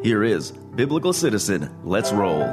Here 0.00 0.22
is 0.22 0.52
Biblical 0.52 1.12
Citizen. 1.12 1.74
Let's 1.82 2.12
roll. 2.12 2.46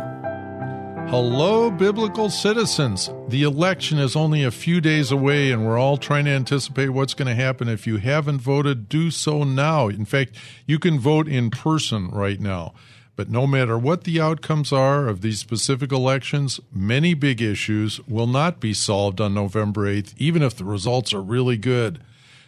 Hello, 1.09 1.69
biblical 1.69 2.31
citizens. 2.31 3.11
The 3.27 3.43
election 3.43 3.99
is 3.99 4.15
only 4.15 4.43
a 4.43 4.49
few 4.49 4.81
days 4.81 5.11
away, 5.11 5.51
and 5.51 5.63
we're 5.63 5.77
all 5.77 5.97
trying 5.97 6.25
to 6.25 6.31
anticipate 6.31 6.89
what's 6.89 7.13
going 7.13 7.27
to 7.27 7.35
happen. 7.35 7.69
If 7.69 7.85
you 7.85 7.97
haven't 7.97 8.39
voted, 8.39 8.89
do 8.89 9.11
so 9.11 9.43
now. 9.43 9.89
In 9.89 10.05
fact, 10.05 10.35
you 10.65 10.79
can 10.79 10.97
vote 10.97 11.27
in 11.27 11.51
person 11.51 12.09
right 12.09 12.39
now. 12.39 12.73
But 13.15 13.29
no 13.29 13.45
matter 13.45 13.77
what 13.77 14.05
the 14.05 14.19
outcomes 14.19 14.73
are 14.73 15.07
of 15.07 15.21
these 15.21 15.37
specific 15.37 15.91
elections, 15.91 16.59
many 16.73 17.13
big 17.13 17.43
issues 17.43 18.01
will 18.07 18.25
not 18.25 18.59
be 18.59 18.73
solved 18.73 19.21
on 19.21 19.35
November 19.35 19.81
8th, 19.85 20.15
even 20.17 20.41
if 20.41 20.55
the 20.55 20.65
results 20.65 21.13
are 21.13 21.21
really 21.21 21.57
good. 21.57 21.99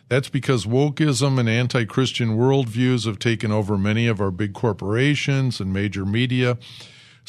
That's 0.09 0.29
because 0.29 0.65
wokeism 0.65 1.37
and 1.39 1.49
anti 1.49 1.85
Christian 1.85 2.37
worldviews 2.37 3.05
have 3.05 3.19
taken 3.19 3.51
over 3.51 3.77
many 3.77 4.07
of 4.07 4.21
our 4.21 4.31
big 4.31 4.53
corporations 4.53 5.59
and 5.59 5.73
major 5.73 6.05
media. 6.05 6.57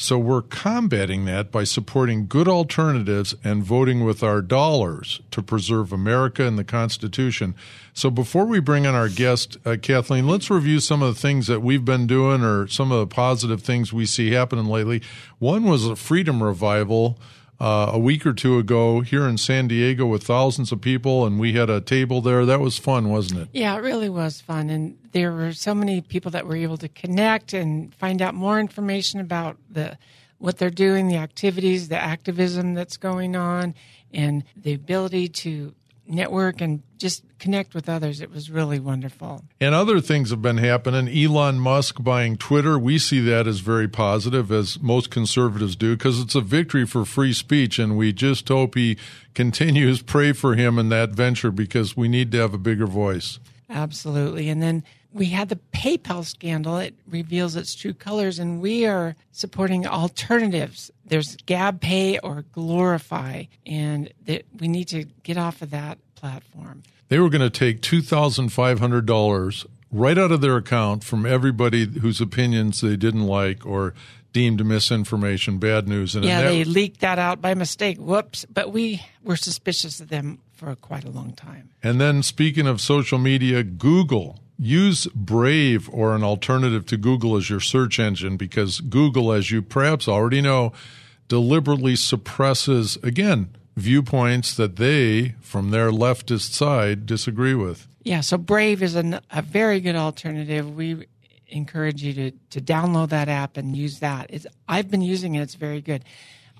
So 0.01 0.17
we're 0.17 0.43
combating 0.43 1.25
that 1.25 1.51
by 1.51 1.65
supporting 1.65 2.27
good 2.27 2.47
alternatives 2.47 3.35
and 3.43 3.61
voting 3.61 4.05
with 4.05 4.23
our 4.23 4.41
dollars 4.41 5.19
to 5.31 5.43
preserve 5.43 5.91
America 5.91 6.45
and 6.45 6.57
the 6.57 6.63
Constitution. 6.63 7.53
So 7.93 8.09
before 8.09 8.45
we 8.45 8.61
bring 8.61 8.85
in 8.85 8.95
our 8.95 9.09
guest, 9.09 9.57
uh, 9.65 9.75
Kathleen, 9.81 10.25
let's 10.25 10.49
review 10.49 10.79
some 10.79 11.03
of 11.03 11.13
the 11.13 11.19
things 11.19 11.47
that 11.47 11.59
we've 11.59 11.83
been 11.83 12.07
doing 12.07 12.43
or 12.43 12.65
some 12.67 12.93
of 12.93 12.99
the 12.99 13.13
positive 13.13 13.61
things 13.61 13.91
we 13.91 14.05
see 14.05 14.31
happening 14.31 14.67
lately. 14.67 15.01
One 15.37 15.65
was 15.65 15.85
a 15.85 15.97
freedom 15.97 16.41
revival 16.41 17.19
uh, 17.59 17.91
a 17.93 17.99
week 17.99 18.25
or 18.25 18.33
two 18.33 18.57
ago 18.57 19.01
here 19.01 19.27
in 19.27 19.37
San 19.37 19.67
Diego 19.67 20.05
with 20.05 20.23
thousands 20.23 20.71
of 20.71 20.79
people, 20.79 21.25
and 21.25 21.39
we 21.39 21.53
had 21.53 21.69
a 21.69 21.81
table 21.81 22.21
there. 22.21 22.45
That 22.45 22.59
was 22.59 22.77
fun, 22.77 23.09
wasn't 23.09 23.41
it? 23.41 23.49
Yeah, 23.51 23.75
it 23.75 23.81
really 23.81 24.09
was 24.09 24.39
fun. 24.39 24.69
And 24.69 24.97
there 25.11 25.31
were 25.31 25.51
so 25.51 25.75
many 25.75 26.01
people 26.01 26.31
that 26.31 26.47
were 26.47 26.55
able 26.55 26.77
to 26.77 26.87
connect 26.87 27.53
and 27.53 27.93
find 27.95 28.21
out 28.21 28.33
more 28.33 28.59
information 28.59 29.19
about 29.19 29.57
the 29.69 29.97
what 30.37 30.57
they're 30.57 30.69
doing, 30.69 31.09
the 31.09 31.17
activities, 31.17 31.89
the 31.89 31.97
activism 31.97 32.73
that's 32.73 32.95
going 32.95 33.35
on, 33.35 33.75
and 34.13 34.45
the 34.55 34.73
ability 34.73 35.27
to 35.27 35.73
network 36.09 36.61
and 36.61 36.81
just 36.97 37.23
connect 37.39 37.73
with 37.73 37.87
others. 37.87 38.21
It 38.21 38.31
was 38.31 38.49
really 38.49 38.79
wonderful. 38.79 39.45
And 39.61 39.73
other 39.73 40.01
things 40.01 40.31
have 40.31 40.41
been 40.41 40.57
happening. 40.57 41.07
Elon 41.07 41.59
Musk 41.59 42.03
buying 42.03 42.37
Twitter, 42.37 42.77
we 42.77 42.97
see 42.97 43.19
that 43.21 43.47
as 43.47 43.59
very 43.59 43.87
positive, 43.87 44.51
as 44.51 44.79
most 44.81 45.09
conservatives 45.09 45.75
do, 45.75 45.95
because 45.95 46.19
it's 46.19 46.35
a 46.35 46.41
victory 46.41 46.85
for 46.85 47.05
free 47.05 47.33
speech. 47.33 47.79
And 47.79 47.97
we 47.97 48.11
just 48.11 48.47
hope 48.47 48.75
he 48.75 48.97
continues. 49.33 50.01
Pray 50.01 50.33
for 50.33 50.55
him 50.55 50.77
in 50.77 50.89
that 50.89 51.11
venture 51.11 51.51
because 51.51 51.95
we 51.95 52.07
need 52.07 52.31
to 52.31 52.39
have 52.39 52.53
a 52.53 52.59
bigger 52.59 52.87
voice. 52.87 53.39
Absolutely. 53.69 54.49
And 54.49 54.61
then 54.61 54.83
we 55.11 55.27
had 55.27 55.49
the 55.49 55.59
PayPal 55.73 56.25
scandal. 56.25 56.77
It 56.77 56.95
reveals 57.07 57.55
its 57.55 57.73
true 57.75 57.93
colors, 57.93 58.39
and 58.39 58.61
we 58.61 58.85
are 58.85 59.15
supporting 59.31 59.87
alternatives. 59.87 60.91
There's 61.05 61.37
GabPay 61.37 62.19
or 62.21 62.45
Glorify, 62.53 63.45
and 63.65 64.11
that 64.25 64.45
we 64.59 64.67
need 64.67 64.87
to 64.89 65.05
get 65.23 65.37
off 65.37 65.61
of 65.61 65.71
that 65.71 65.97
platform. 66.15 66.83
They 67.07 67.19
were 67.19 67.29
going 67.29 67.41
to 67.41 67.49
take 67.49 67.81
$2,500 67.81 69.65
right 69.91 70.17
out 70.17 70.31
of 70.31 70.41
their 70.41 70.57
account 70.57 71.03
from 71.03 71.25
everybody 71.25 71.85
whose 71.85 72.21
opinions 72.21 72.81
they 72.81 72.95
didn't 72.95 73.25
like 73.25 73.65
or 73.65 73.95
deemed 74.31 74.63
misinformation, 74.63 75.57
bad 75.57 75.87
news. 75.87 76.15
And 76.15 76.23
yeah, 76.23 76.43
they 76.43 76.63
leaked 76.63 76.99
that 76.99 77.17
out 77.17 77.41
by 77.41 77.55
mistake. 77.55 77.97
Whoops. 77.97 78.45
But 78.45 78.71
we 78.71 79.03
were 79.23 79.35
suspicious 79.35 79.99
of 79.99 80.09
them 80.09 80.39
for 80.53 80.75
quite 80.75 81.03
a 81.03 81.09
long 81.09 81.33
time. 81.33 81.71
And 81.81 81.99
then, 81.99 82.21
speaking 82.21 82.67
of 82.67 82.79
social 82.79 83.17
media, 83.17 83.63
Google 83.63 84.39
use 84.59 85.07
Brave 85.07 85.89
or 85.91 86.13
an 86.13 86.23
alternative 86.23 86.85
to 86.87 86.97
Google 86.97 87.37
as 87.37 87.49
your 87.49 87.61
search 87.61 87.97
engine 87.97 88.35
because 88.35 88.81
Google, 88.81 89.31
as 89.31 89.49
you 89.49 89.61
perhaps 89.61 90.07
already 90.07 90.41
know, 90.41 90.73
deliberately 91.29 91.95
suppresses, 91.95 92.97
again, 93.01 93.55
viewpoints 93.77 94.53
that 94.55 94.75
they, 94.75 95.35
from 95.39 95.71
their 95.71 95.91
leftist 95.91 96.51
side, 96.51 97.05
disagree 97.05 97.55
with. 97.55 97.87
Yeah, 98.03 98.21
so 98.21 98.37
Brave 98.37 98.83
is 98.83 98.95
an, 98.95 99.19
a 99.31 99.41
very 99.41 99.79
good 99.79 99.95
alternative. 99.95 100.75
We 100.75 101.05
encourage 101.47 102.03
you 102.03 102.13
to, 102.13 102.31
to 102.51 102.61
download 102.61 103.09
that 103.09 103.29
app 103.29 103.57
and 103.57 103.75
use 103.75 103.99
that. 103.99 104.27
It's, 104.29 104.45
I've 104.67 104.91
been 104.91 105.01
using 105.01 105.35
it, 105.35 105.41
it's 105.41 105.55
very 105.55 105.81
good. 105.81 106.03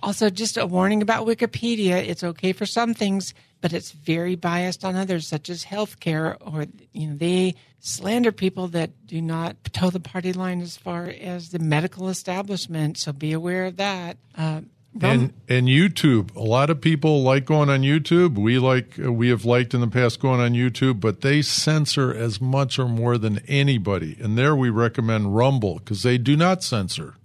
Also, 0.01 0.29
just 0.29 0.57
a 0.57 0.65
warning 0.65 1.01
about 1.01 1.27
Wikipedia. 1.27 1.95
It's 1.95 2.23
okay 2.23 2.53
for 2.53 2.65
some 2.65 2.93
things, 2.93 3.33
but 3.61 3.73
it's 3.73 3.91
very 3.91 4.35
biased 4.35 4.85
on 4.85 4.95
others, 4.95 5.27
such 5.27 5.49
as 5.49 5.65
healthcare, 5.65 6.37
or, 6.39 6.65
you 6.93 7.07
know, 7.07 7.15
they 7.15 7.55
slander 7.79 8.31
people 8.31 8.67
that 8.69 9.05
do 9.05 9.21
not 9.21 9.57
toe 9.73 9.89
the 9.89 9.99
party 9.99 10.33
line 10.33 10.61
as 10.61 10.77
far 10.77 11.05
as 11.05 11.49
the 11.49 11.59
medical 11.59 12.09
establishment. 12.09 12.97
So 12.97 13.11
be 13.11 13.31
aware 13.31 13.65
of 13.65 13.77
that. 13.77 14.17
Uh, 14.37 14.61
and 15.01 15.33
and 15.47 15.67
YouTube, 15.67 16.35
a 16.35 16.41
lot 16.41 16.69
of 16.69 16.81
people 16.81 17.21
like 17.21 17.45
going 17.45 17.69
on 17.69 17.81
YouTube. 17.81 18.37
We 18.37 18.57
like 18.57 18.95
we 18.97 19.29
have 19.29 19.45
liked 19.45 19.73
in 19.73 19.81
the 19.81 19.87
past 19.87 20.19
going 20.19 20.41
on 20.41 20.53
YouTube, 20.53 20.99
but 20.99 21.21
they 21.21 21.41
censor 21.41 22.13
as 22.13 22.41
much 22.41 22.79
or 22.79 22.87
more 22.87 23.17
than 23.17 23.39
anybody. 23.47 24.17
And 24.19 24.37
there 24.37 24.55
we 24.55 24.69
recommend 24.69 25.35
Rumble 25.35 25.75
because 25.75 26.03
they 26.03 26.17
do 26.17 26.35
not 26.35 26.63
censor. 26.63 27.15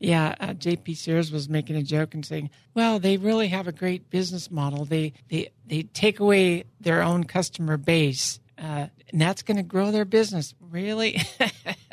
Yeah, 0.00 0.34
uh, 0.40 0.54
J.P. 0.54 0.94
Sears 0.94 1.30
was 1.30 1.48
making 1.48 1.76
a 1.76 1.82
joke 1.82 2.14
and 2.14 2.24
saying, 2.24 2.50
"Well, 2.74 2.98
they 2.98 3.18
really 3.18 3.48
have 3.48 3.68
a 3.68 3.72
great 3.72 4.10
business 4.10 4.50
model. 4.50 4.84
They 4.84 5.12
they 5.28 5.50
they 5.66 5.82
take 5.82 6.20
away 6.20 6.64
their 6.80 7.02
own 7.02 7.24
customer 7.24 7.76
base 7.76 8.40
uh, 8.60 8.86
and 9.10 9.20
that's 9.20 9.42
going 9.42 9.56
to 9.56 9.62
grow 9.62 9.90
their 9.90 10.04
business. 10.04 10.54
Really? 10.70 11.20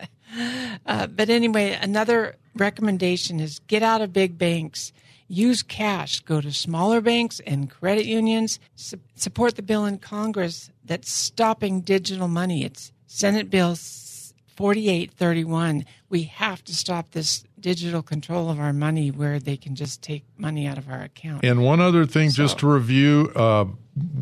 uh, 0.86 1.08
but 1.08 1.30
anyway, 1.30 1.78
another 1.82 2.36
recommendation 2.56 3.40
is 3.40 3.60
get 3.68 3.84
out 3.84 4.02
of 4.02 4.12
big 4.12 4.38
banks. 4.38 4.92
Use 5.30 5.64
cash. 5.64 6.20
Go 6.22 6.42
to 6.42 6.52
smaller 6.52 7.02
banks 7.02 7.40
and 7.46 7.70
credit 7.70 8.06
unions. 8.06 8.60
Su- 8.76 9.00
support 9.16 9.56
the 9.56 9.62
bill 9.62 9.86
in 9.86 9.98
Congress 9.98 10.70
that's 10.84 11.12
stopping 11.12 11.82
digital 11.82 12.28
money. 12.28 12.64
It's 12.64 12.92
Senate 13.08 13.50
Bill 13.50 13.76
4831. 13.76 15.86
We 16.10 16.24
have 16.24 16.64
to 16.66 16.76
stop 16.76 17.12
this 17.12 17.44
digital 17.60 18.02
control 18.02 18.50
of 18.50 18.60
our 18.60 18.74
money 18.74 19.12
where 19.12 19.40
they 19.40 19.58
can 19.58 19.76
just 19.76 20.02
take 20.02 20.24
money 20.38 20.68
out 20.68 20.78
of 20.78 20.90
our 20.90 21.02
account. 21.02 21.44
And 21.44 21.64
one 21.64 21.80
other 21.80 22.06
thing, 22.06 22.30
so, 22.30 22.44
just 22.44 22.60
to 22.60 22.68
review, 22.68 23.32
uh, 23.36 23.66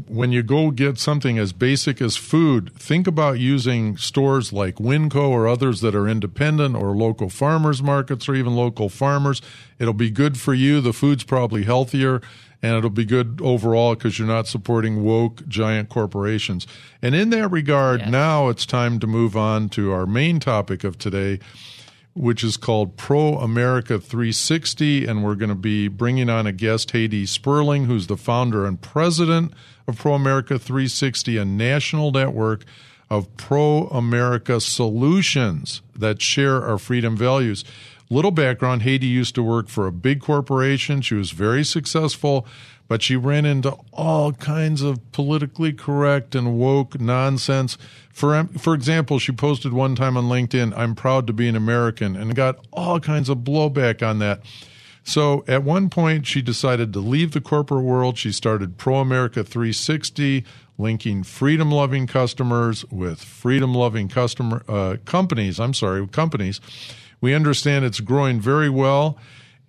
when 0.07 0.31
you 0.31 0.41
go 0.41 0.71
get 0.71 0.97
something 0.97 1.37
as 1.37 1.51
basic 1.51 2.01
as 2.01 2.15
food, 2.15 2.73
think 2.75 3.07
about 3.07 3.39
using 3.39 3.97
stores 3.97 4.53
like 4.53 4.75
Winco 4.75 5.29
or 5.29 5.47
others 5.47 5.81
that 5.81 5.93
are 5.95 6.07
independent 6.07 6.75
or 6.75 6.95
local 6.95 7.29
farmers 7.29 7.83
markets 7.83 8.29
or 8.29 8.35
even 8.35 8.55
local 8.55 8.89
farmers. 8.89 9.41
It'll 9.79 9.93
be 9.93 10.09
good 10.09 10.39
for 10.39 10.53
you. 10.53 10.79
The 10.79 10.93
food's 10.93 11.23
probably 11.23 11.63
healthier 11.63 12.21
and 12.65 12.75
it'll 12.75 12.89
be 12.89 13.05
good 13.05 13.39
overall 13.43 13.93
because 13.93 14.17
you're 14.17 14.27
not 14.27 14.47
supporting 14.47 15.03
woke 15.03 15.47
giant 15.47 15.89
corporations. 15.89 16.65
And 16.99 17.13
in 17.13 17.29
that 17.29 17.49
regard, 17.49 17.99
yes. 17.99 18.09
now 18.09 18.49
it's 18.49 18.65
time 18.65 18.99
to 19.01 19.07
move 19.07 19.37
on 19.37 19.69
to 19.69 19.91
our 19.91 20.07
main 20.07 20.39
topic 20.39 20.83
of 20.83 20.97
today, 20.97 21.39
which 22.15 22.43
is 22.43 22.57
called 22.57 22.97
Pro 22.97 23.37
America 23.37 23.99
360. 23.99 25.05
And 25.05 25.23
we're 25.23 25.35
going 25.35 25.49
to 25.49 25.55
be 25.55 25.87
bringing 25.87 26.29
on 26.29 26.47
a 26.47 26.51
guest, 26.51 26.93
Haydee 26.93 27.27
Sperling, 27.27 27.85
who's 27.85 28.07
the 28.07 28.17
founder 28.17 28.65
and 28.65 28.81
president 28.81 29.53
of 29.87 29.97
Pro 29.97 30.13
America 30.13 30.57
360, 30.57 31.37
a 31.37 31.45
national 31.45 32.11
network 32.11 32.63
of 33.09 33.35
pro 33.37 33.87
America 33.87 34.59
solutions 34.59 35.81
that 35.95 36.21
share 36.21 36.63
our 36.63 36.77
freedom 36.77 37.15
values. 37.15 37.63
Little 38.09 38.31
background 38.31 38.83
Haydee 38.83 39.09
used 39.09 39.35
to 39.35 39.43
work 39.43 39.67
for 39.67 39.87
a 39.87 39.91
big 39.91 40.21
corporation. 40.21 41.01
She 41.01 41.15
was 41.15 41.31
very 41.31 41.63
successful, 41.63 42.47
but 42.87 43.01
she 43.01 43.15
ran 43.15 43.45
into 43.45 43.75
all 43.91 44.33
kinds 44.33 44.81
of 44.81 45.11
politically 45.11 45.73
correct 45.73 46.35
and 46.35 46.57
woke 46.57 46.99
nonsense. 46.99 47.77
For, 48.13 48.45
for 48.57 48.73
example, 48.73 49.19
she 49.19 49.31
posted 49.31 49.73
one 49.73 49.95
time 49.95 50.17
on 50.17 50.25
LinkedIn, 50.25 50.77
I'm 50.77 50.95
proud 50.95 51.27
to 51.27 51.33
be 51.33 51.47
an 51.47 51.55
American, 51.55 52.15
and 52.15 52.35
got 52.35 52.65
all 52.71 52.99
kinds 52.99 53.29
of 53.29 53.39
blowback 53.39 54.07
on 54.07 54.19
that. 54.19 54.41
So 55.03 55.43
at 55.47 55.63
one 55.63 55.89
point, 55.89 56.25
she 56.25 56.41
decided 56.41 56.91
to 56.93 56.99
leave 56.99 57.31
the 57.31 57.41
corporate 57.41 57.83
world. 57.83 58.17
She 58.17 58.31
started 58.31 58.77
Pro 58.77 58.95
America 58.95 59.43
360, 59.43 60.43
linking 60.77 61.23
freedom 61.23 61.71
loving 61.71 62.07
customers 62.07 62.83
with 62.85 63.21
freedom 63.23 63.73
loving 63.73 64.07
customer 64.07 64.63
uh, 64.67 64.97
companies. 65.05 65.59
I'm 65.59 65.75
sorry, 65.75 66.07
companies. 66.07 66.59
We 67.21 67.33
understand 67.33 67.85
it's 67.85 67.99
growing 67.99 68.41
very 68.41 68.69
well 68.69 69.17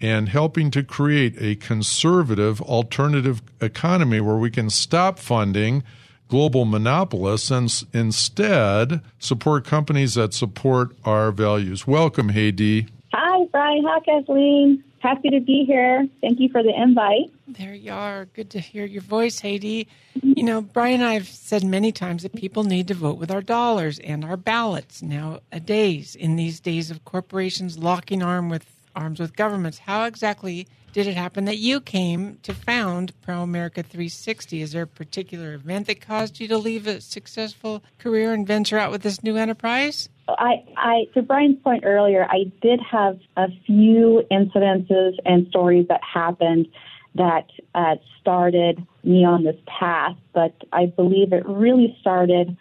and 0.00 0.28
helping 0.28 0.70
to 0.70 0.82
create 0.82 1.34
a 1.40 1.56
conservative 1.56 2.60
alternative 2.62 3.42
economy 3.60 4.20
where 4.20 4.36
we 4.36 4.50
can 4.50 4.70
stop 4.70 5.18
funding 5.18 5.82
global 6.28 6.64
monopolists 6.64 7.50
and 7.50 7.84
instead 7.92 9.00
support 9.18 9.64
companies 9.64 10.14
that 10.14 10.34
support 10.34 10.90
our 11.04 11.30
values. 11.30 11.86
Welcome, 11.86 12.30
Haydee. 12.32 12.88
Hi, 13.12 13.44
Brian. 13.46 13.84
Hi, 13.86 14.00
Kathleen. 14.00 14.82
Happy 14.98 15.30
to 15.30 15.40
be 15.40 15.64
here. 15.64 16.08
Thank 16.20 16.40
you 16.40 16.48
for 16.48 16.62
the 16.62 16.74
invite. 16.74 17.30
There 17.46 17.74
you 17.74 17.92
are. 17.92 18.24
Good 18.26 18.50
to 18.50 18.60
hear 18.60 18.84
your 18.84 19.02
voice, 19.02 19.40
Haydee. 19.40 19.86
You 20.20 20.42
know, 20.42 20.62
Brian 20.62 21.00
and 21.00 21.04
I 21.04 21.14
have 21.14 21.28
said 21.28 21.62
many 21.62 21.92
times 21.92 22.24
that 22.24 22.34
people 22.34 22.64
need 22.64 22.88
to 22.88 22.94
vote 22.94 23.18
with 23.18 23.30
our 23.30 23.40
dollars 23.40 24.00
and 24.00 24.24
our 24.24 24.36
ballots 24.36 25.02
nowadays 25.02 26.16
in 26.16 26.36
these 26.36 26.58
days 26.58 26.90
of 26.90 27.04
corporations 27.04 27.78
locking 27.78 28.22
arm 28.22 28.48
with 28.48 28.64
arms 28.96 29.20
with 29.20 29.36
governments. 29.36 29.78
How 29.78 30.04
exactly 30.04 30.66
did 30.92 31.06
it 31.06 31.14
happen 31.14 31.44
that 31.44 31.58
you 31.58 31.80
came 31.80 32.38
to 32.42 32.54
found 32.54 33.12
Pro 33.20 33.42
America 33.42 33.82
360? 33.82 34.62
Is 34.62 34.72
there 34.72 34.84
a 34.84 34.86
particular 34.86 35.52
event 35.52 35.86
that 35.88 36.00
caused 36.00 36.40
you 36.40 36.48
to 36.48 36.56
leave 36.56 36.86
a 36.86 37.00
successful 37.00 37.82
career 37.98 38.32
and 38.32 38.46
venture 38.46 38.78
out 38.78 38.90
with 38.90 39.02
this 39.02 39.22
new 39.22 39.36
enterprise? 39.36 40.08
I, 40.28 40.64
I, 40.76 41.04
to 41.14 41.22
Brian's 41.22 41.60
point 41.62 41.84
earlier, 41.84 42.26
I 42.28 42.50
did 42.62 42.80
have 42.90 43.18
a 43.36 43.48
few 43.66 44.22
incidences 44.30 45.16
and 45.24 45.46
stories 45.48 45.86
that 45.88 46.00
happened 46.02 46.66
that 47.14 47.46
uh, 47.74 47.96
started 48.20 48.84
me 49.04 49.24
on 49.24 49.44
this 49.44 49.56
path, 49.66 50.16
but 50.32 50.54
I 50.72 50.86
believe 50.86 51.32
it 51.32 51.46
really 51.46 51.96
started. 52.00 52.56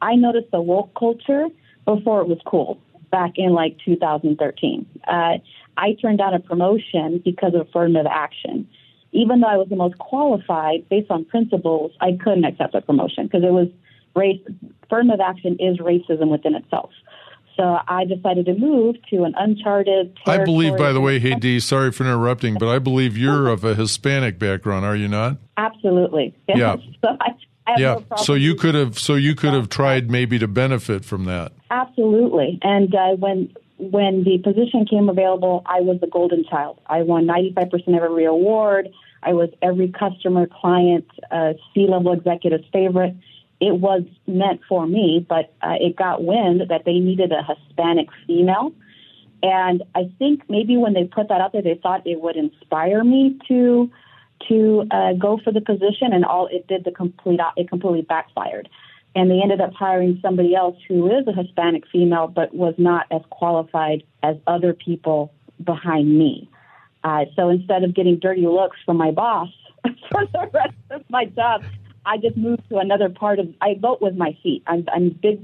I 0.00 0.14
noticed 0.14 0.50
the 0.50 0.60
woke 0.60 0.94
culture 0.94 1.48
before 1.84 2.20
it 2.20 2.28
was 2.28 2.38
cool 2.46 2.78
back 3.10 3.32
in 3.36 3.52
like 3.52 3.76
2013. 3.84 4.86
Uh, 5.06 5.38
I 5.78 5.94
turned 5.94 6.18
down 6.18 6.34
a 6.34 6.40
promotion 6.40 7.22
because 7.24 7.54
of 7.54 7.68
affirmative 7.68 8.10
action. 8.10 8.68
Even 9.12 9.40
though 9.40 9.46
I 9.46 9.56
was 9.56 9.68
the 9.70 9.76
most 9.76 9.96
qualified 9.98 10.88
based 10.90 11.10
on 11.10 11.24
principles, 11.24 11.92
I 12.00 12.18
couldn't 12.22 12.44
accept 12.44 12.74
a 12.74 12.82
promotion 12.82 13.24
because 13.24 13.44
it 13.44 13.52
was 13.52 13.68
race. 14.14 14.40
Affirmative 14.82 15.20
action 15.20 15.56
is 15.60 15.78
racism 15.78 16.28
within 16.28 16.54
itself. 16.54 16.90
So 17.56 17.78
I 17.88 18.04
decided 18.04 18.46
to 18.46 18.54
move 18.54 18.96
to 19.10 19.24
an 19.24 19.34
uncharted. 19.36 20.16
I 20.26 20.44
believe, 20.44 20.76
by 20.76 20.92
the 20.92 21.00
way, 21.00 21.18
Haydee, 21.18 21.60
sorry 21.60 21.90
for 21.90 22.04
interrupting, 22.04 22.54
but 22.54 22.68
I 22.68 22.78
believe 22.78 23.16
you're 23.16 23.48
of 23.48 23.64
a 23.64 23.74
Hispanic 23.74 24.38
background, 24.38 24.84
are 24.84 24.94
you 24.94 25.08
not? 25.08 25.38
Absolutely. 25.56 26.34
Yes. 26.48 26.58
Yeah. 26.58 26.76
So 27.04 27.16
I, 27.20 27.30
I 27.66 27.78
yeah. 27.78 27.94
No 28.10 28.16
so 28.16 28.34
you 28.34 28.54
could 28.54 28.74
have, 28.74 28.98
so 28.98 29.14
you 29.14 29.34
could 29.34 29.52
have 29.52 29.68
tried 29.68 30.10
maybe 30.10 30.38
to 30.38 30.48
benefit 30.48 31.04
from 31.04 31.24
that. 31.24 31.52
Absolutely. 31.70 32.58
And 32.62 32.94
uh, 32.94 33.16
when 33.16 33.52
when 33.78 34.24
the 34.24 34.38
position 34.38 34.86
came 34.86 35.08
available, 35.08 35.62
I 35.66 35.80
was 35.80 36.00
the 36.00 36.06
golden 36.06 36.44
child. 36.44 36.80
I 36.86 37.02
won 37.02 37.26
95% 37.26 37.72
of 37.88 38.02
every 38.02 38.24
award. 38.24 38.88
I 39.22 39.32
was 39.32 39.50
every 39.62 39.88
customer, 39.88 40.46
client, 40.46 41.06
uh, 41.30 41.54
C-level 41.74 42.12
executive's 42.12 42.66
favorite 42.72 43.16
it 43.60 43.80
was 43.80 44.02
meant 44.26 44.60
for 44.68 44.86
me, 44.86 45.24
but 45.28 45.52
uh, 45.62 45.74
it 45.80 45.96
got 45.96 46.22
wind 46.22 46.62
that 46.68 46.84
they 46.84 46.98
needed 46.98 47.32
a 47.32 47.42
Hispanic 47.42 48.08
female. 48.26 48.72
And 49.42 49.82
I 49.94 50.10
think 50.18 50.42
maybe 50.48 50.76
when 50.76 50.94
they 50.94 51.04
put 51.04 51.28
that 51.28 51.40
out 51.40 51.52
there, 51.52 51.62
they 51.62 51.78
thought 51.82 52.06
it 52.06 52.20
would 52.20 52.36
inspire 52.36 53.04
me 53.04 53.38
to 53.48 53.90
to 54.48 54.86
uh, 54.92 55.12
go 55.14 55.38
for 55.42 55.52
the 55.52 55.60
position, 55.60 56.12
and 56.12 56.24
all 56.24 56.46
it 56.46 56.68
did 56.68 56.84
the 56.84 56.92
complete 56.92 57.40
it 57.56 57.68
completely 57.68 58.02
backfired. 58.02 58.68
And 59.14 59.30
they 59.30 59.40
ended 59.42 59.60
up 59.60 59.72
hiring 59.72 60.18
somebody 60.22 60.54
else 60.54 60.76
who 60.86 61.06
is 61.06 61.26
a 61.26 61.32
Hispanic 61.32 61.84
female, 61.90 62.28
but 62.28 62.54
was 62.54 62.74
not 62.78 63.06
as 63.10 63.22
qualified 63.30 64.02
as 64.22 64.36
other 64.46 64.74
people 64.74 65.32
behind 65.64 66.16
me. 66.16 66.48
Uh, 67.04 67.24
so 67.34 67.48
instead 67.48 67.84
of 67.84 67.94
getting 67.94 68.18
dirty 68.18 68.46
looks 68.46 68.76
from 68.84 68.96
my 68.96 69.10
boss 69.10 69.48
for 70.10 70.26
the 70.32 70.50
rest 70.52 70.74
of 70.90 71.02
my 71.08 71.24
job, 71.24 71.64
I 72.04 72.16
just 72.16 72.36
moved 72.36 72.68
to 72.70 72.78
another 72.78 73.08
part 73.08 73.38
of. 73.38 73.48
I 73.60 73.74
vote 73.80 74.00
with 74.00 74.14
my 74.16 74.36
feet. 74.42 74.62
I'm 74.66 74.86
I'm 74.92 75.08
a 75.08 75.10
big 75.10 75.38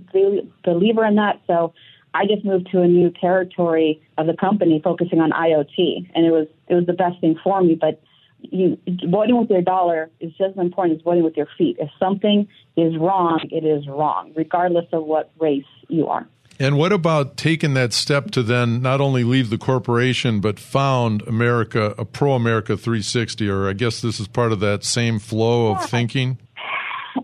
believer 0.65 1.05
in 1.05 1.17
that. 1.17 1.41
So 1.47 1.75
I 2.15 2.27
just 2.27 2.45
moved 2.45 2.71
to 2.73 2.81
a 2.81 2.89
new 2.89 3.11
territory 3.11 4.01
of 4.17 4.27
the 4.27 4.35
company, 4.35 4.81
focusing 4.83 5.21
on 5.21 5.31
IoT, 5.31 6.11
and 6.15 6.25
it 6.25 6.31
was 6.31 6.47
it 6.69 6.75
was 6.75 6.87
the 6.87 6.93
best 6.93 7.21
thing 7.21 7.39
for 7.43 7.61
me. 7.61 7.75
But 7.75 8.01
you 8.53 8.79
voting 9.09 9.39
with 9.39 9.51
your 9.51 9.63
dollar 9.63 10.11
is 10.21 10.31
just 10.33 10.53
as 10.53 10.59
important 10.59 10.99
as 10.99 11.05
voting 11.05 11.25
with 11.25 11.37
your 11.37 11.49
feet. 11.59 11.77
If 11.79 11.91
something 11.99 12.49
is 12.77 12.97
wrong, 12.97 13.41
it 13.51 13.65
is 13.65 13.87
wrong, 13.89 14.33
regardless 14.37 14.87
of 14.93 15.05
what 15.05 15.31
race 15.39 15.65
you 15.89 16.09
are. 16.09 16.27
And 16.59 16.79
what 16.79 16.93
about 16.93 17.37
taking 17.37 17.75
that 17.75 17.93
step 17.93 18.31
to 18.33 18.43
then 18.43 18.81
not 18.81 19.01
only 19.01 19.25
leave 19.25 19.51
the 19.51 19.59
corporation 19.59 20.41
but 20.41 20.61
found 20.61 21.23
America, 21.23 21.95
a 21.99 22.05
pro 22.05 22.35
America 22.35 22.77
360, 22.77 23.49
or 23.49 23.69
I 23.69 23.73
guess 23.73 24.01
this 24.01 24.21
is 24.21 24.29
part 24.29 24.53
of 24.53 24.61
that 24.61 24.85
same 24.85 25.19
flow 25.19 25.73
of 25.73 25.85
thinking? 25.89 26.39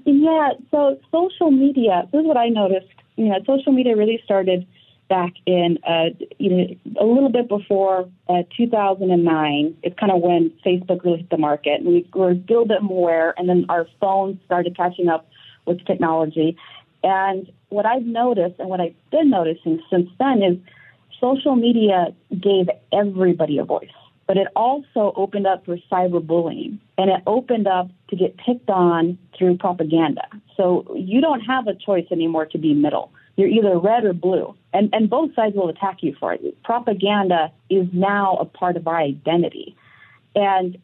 Yeah, 0.05 0.51
so 0.71 0.99
social 1.13 1.51
media, 1.51 2.09
this 2.13 2.21
is 2.21 2.27
what 2.27 2.37
I 2.37 2.49
noticed. 2.49 2.89
You 3.17 3.27
know, 3.27 3.39
social 3.47 3.73
media 3.73 3.97
really 3.97 4.21
started 4.25 4.67
back 5.11 5.35
in, 5.45 5.79
uh, 5.87 6.11
you 6.39 6.51
know, 6.51 6.67
a 6.99 7.05
little 7.05 7.29
bit 7.29 7.49
before 7.49 8.09
uh, 8.31 8.43
2009. 8.57 9.77
It's 9.83 9.99
kind 9.99 10.11
of 10.11 10.23
when 10.23 10.51
Facebook 10.65 11.05
really 11.05 11.19
hit 11.19 11.29
the 11.29 11.37
market. 11.37 11.81
And 11.81 11.89
we 11.89 12.09
were 12.15 12.31
a 12.31 12.35
little 12.35 12.65
bit 12.65 12.83
more 12.83 13.11
aware, 13.11 13.35
and 13.37 13.47
then 13.47 13.67
our 13.69 13.87
phones 14.01 14.39
started 14.47 14.75
catching 14.75 15.09
up 15.09 15.29
with 15.67 15.85
technology. 15.85 16.57
And 17.03 17.51
what 17.69 17.85
I've 17.85 18.07
noticed 18.07 18.59
and 18.59 18.71
what 18.71 18.81
I've 18.81 18.95
been 19.11 19.29
noticing 19.29 19.83
since 19.91 20.09
then 20.19 20.43
is 20.43 20.57
social 21.21 21.57
media 21.57 22.15
gave 22.41 22.69
everybody 22.93 23.59
a 23.59 23.65
voice 23.65 23.91
but 24.31 24.37
it 24.37 24.47
also 24.55 25.13
opened 25.17 25.45
up 25.45 25.65
for 25.65 25.77
cyberbullying 25.91 26.79
and 26.97 27.11
it 27.11 27.21
opened 27.27 27.67
up 27.67 27.89
to 28.11 28.15
get 28.15 28.37
picked 28.37 28.71
on 28.71 29.19
through 29.37 29.57
propaganda. 29.57 30.25
So 30.57 30.87
you 30.95 31.21
don't 31.21 31.41
have 31.41 31.67
a 31.67 31.75
choice 31.75 32.07
anymore 32.13 32.47
to 32.47 32.57
be 32.57 32.73
middle. 32.73 33.11
You're 33.41 33.49
either 33.49 33.79
red 33.79 34.05
or 34.05 34.13
blue, 34.13 34.55
and, 34.75 34.91
and 34.93 35.09
both 35.09 35.35
sides 35.35 35.57
will 35.57 35.71
attack 35.71 36.03
you 36.03 36.15
for 36.21 36.35
it. 36.35 36.63
Propaganda 36.63 37.51
is 37.71 37.87
now 37.91 38.37
a 38.37 38.45
part 38.45 38.77
of 38.77 38.87
our 38.87 38.99
identity. 38.99 39.75
And 40.35 40.77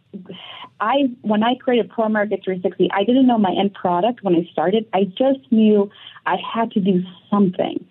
I, 0.81 1.11
when 1.21 1.43
I 1.43 1.57
created 1.57 1.91
Pro 1.91 2.07
America 2.07 2.39
360, 2.43 2.89
I 2.93 3.05
didn't 3.05 3.27
know 3.27 3.37
my 3.37 3.53
end 3.53 3.75
product 3.75 4.25
when 4.25 4.35
I 4.35 4.49
started. 4.51 4.89
I 4.95 5.05
just 5.05 5.53
knew 5.53 5.91
I 6.25 6.37
had 6.37 6.71
to 6.71 6.81
do 6.81 7.03
something. 7.31 7.85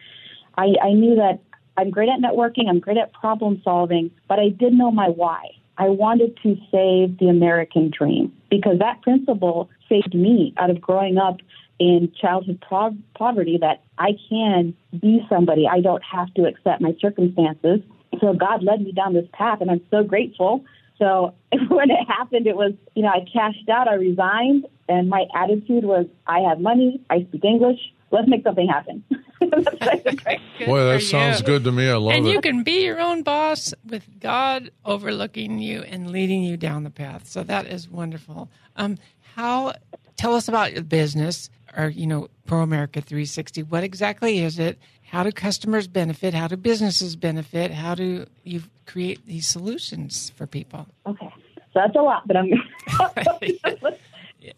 I, 0.57 0.73
I 0.81 0.93
knew 0.93 1.15
that 1.15 1.41
I'm 1.77 1.91
great 1.91 2.09
at 2.09 2.19
networking, 2.19 2.67
I'm 2.67 2.79
great 2.79 2.97
at 2.97 3.13
problem 3.13 3.61
solving, 3.63 4.09
but 4.27 4.39
I 4.39 4.49
did 4.49 4.73
know 4.73 4.89
my 4.89 5.09
why. 5.09 5.51
I 5.77 5.89
wanted 5.89 6.39
to 6.41 6.55
save 6.71 7.19
the 7.19 7.27
American 7.29 7.91
dream 7.95 8.33
because 8.49 8.79
that 8.79 9.03
principle 9.03 9.69
saved 9.87 10.15
me 10.15 10.55
out 10.57 10.71
of 10.71 10.81
growing 10.81 11.19
up 11.19 11.37
in 11.79 12.11
childhood 12.19 12.63
pro- 12.67 12.97
poverty 13.17 13.57
that 13.59 13.83
I 13.97 14.11
can 14.29 14.73
be 14.99 15.25
somebody. 15.29 15.67
I 15.67 15.81
don't 15.81 16.03
have 16.03 16.33
to 16.35 16.45
accept 16.45 16.81
my 16.81 16.95
circumstances. 16.99 17.81
So 18.21 18.33
God 18.33 18.63
led 18.63 18.81
me 18.81 18.91
down 18.91 19.13
this 19.13 19.27
path, 19.33 19.61
and 19.61 19.69
I'm 19.69 19.81
so 19.91 20.03
grateful. 20.03 20.63
So 20.97 21.33
when 21.67 21.91
it 21.91 22.07
happened, 22.07 22.47
it 22.47 22.55
was, 22.55 22.73
you 22.95 23.03
know, 23.03 23.09
I 23.09 23.25
cashed 23.31 23.67
out, 23.69 23.87
I 23.87 23.95
resigned, 23.95 24.65
and 24.87 25.09
my 25.09 25.25
attitude 25.35 25.83
was 25.83 26.05
I 26.27 26.39
have 26.39 26.59
money, 26.59 27.01
I 27.09 27.25
speak 27.29 27.43
English, 27.43 27.79
let's 28.11 28.27
make 28.27 28.43
something 28.43 28.67
happen. 28.67 29.03
Boy, 29.39 30.83
that 30.85 31.01
sounds 31.03 31.41
you. 31.41 31.45
good 31.45 31.63
to 31.65 31.71
me. 31.71 31.89
I 31.89 31.95
love 31.95 32.13
and 32.13 32.25
it. 32.25 32.29
And 32.29 32.33
you 32.33 32.41
can 32.41 32.63
be 32.63 32.85
your 32.85 32.99
own 32.99 33.23
boss 33.23 33.73
with 33.85 34.07
God 34.19 34.71
overlooking 34.85 35.59
you 35.59 35.81
and 35.81 36.11
leading 36.11 36.43
you 36.43 36.57
down 36.57 36.83
the 36.83 36.89
path. 36.89 37.27
So 37.27 37.43
that 37.43 37.67
is 37.67 37.89
wonderful. 37.89 38.49
Um, 38.75 38.97
how? 39.35 39.73
Tell 40.15 40.33
us 40.33 40.47
about 40.47 40.73
your 40.73 40.83
business, 40.83 41.49
or 41.75 41.89
you 41.89 42.07
know, 42.07 42.29
Pro 42.45 42.61
America 42.61 43.01
360. 43.01 43.63
What 43.63 43.83
exactly 43.83 44.39
is 44.39 44.59
it? 44.59 44.79
How 45.09 45.23
do 45.23 45.31
customers 45.31 45.87
benefit? 45.87 46.33
How 46.33 46.47
do 46.47 46.57
businesses 46.57 47.15
benefit? 47.15 47.71
How 47.71 47.95
do 47.95 48.25
you 48.43 48.63
create 48.85 49.25
these 49.25 49.47
solutions 49.47 50.31
for 50.35 50.47
people? 50.47 50.87
Okay, 51.05 51.29
so 51.55 51.63
that's 51.73 51.95
a 51.95 52.01
lot, 52.01 52.27
but 52.27 52.37
I'm. 52.37 52.51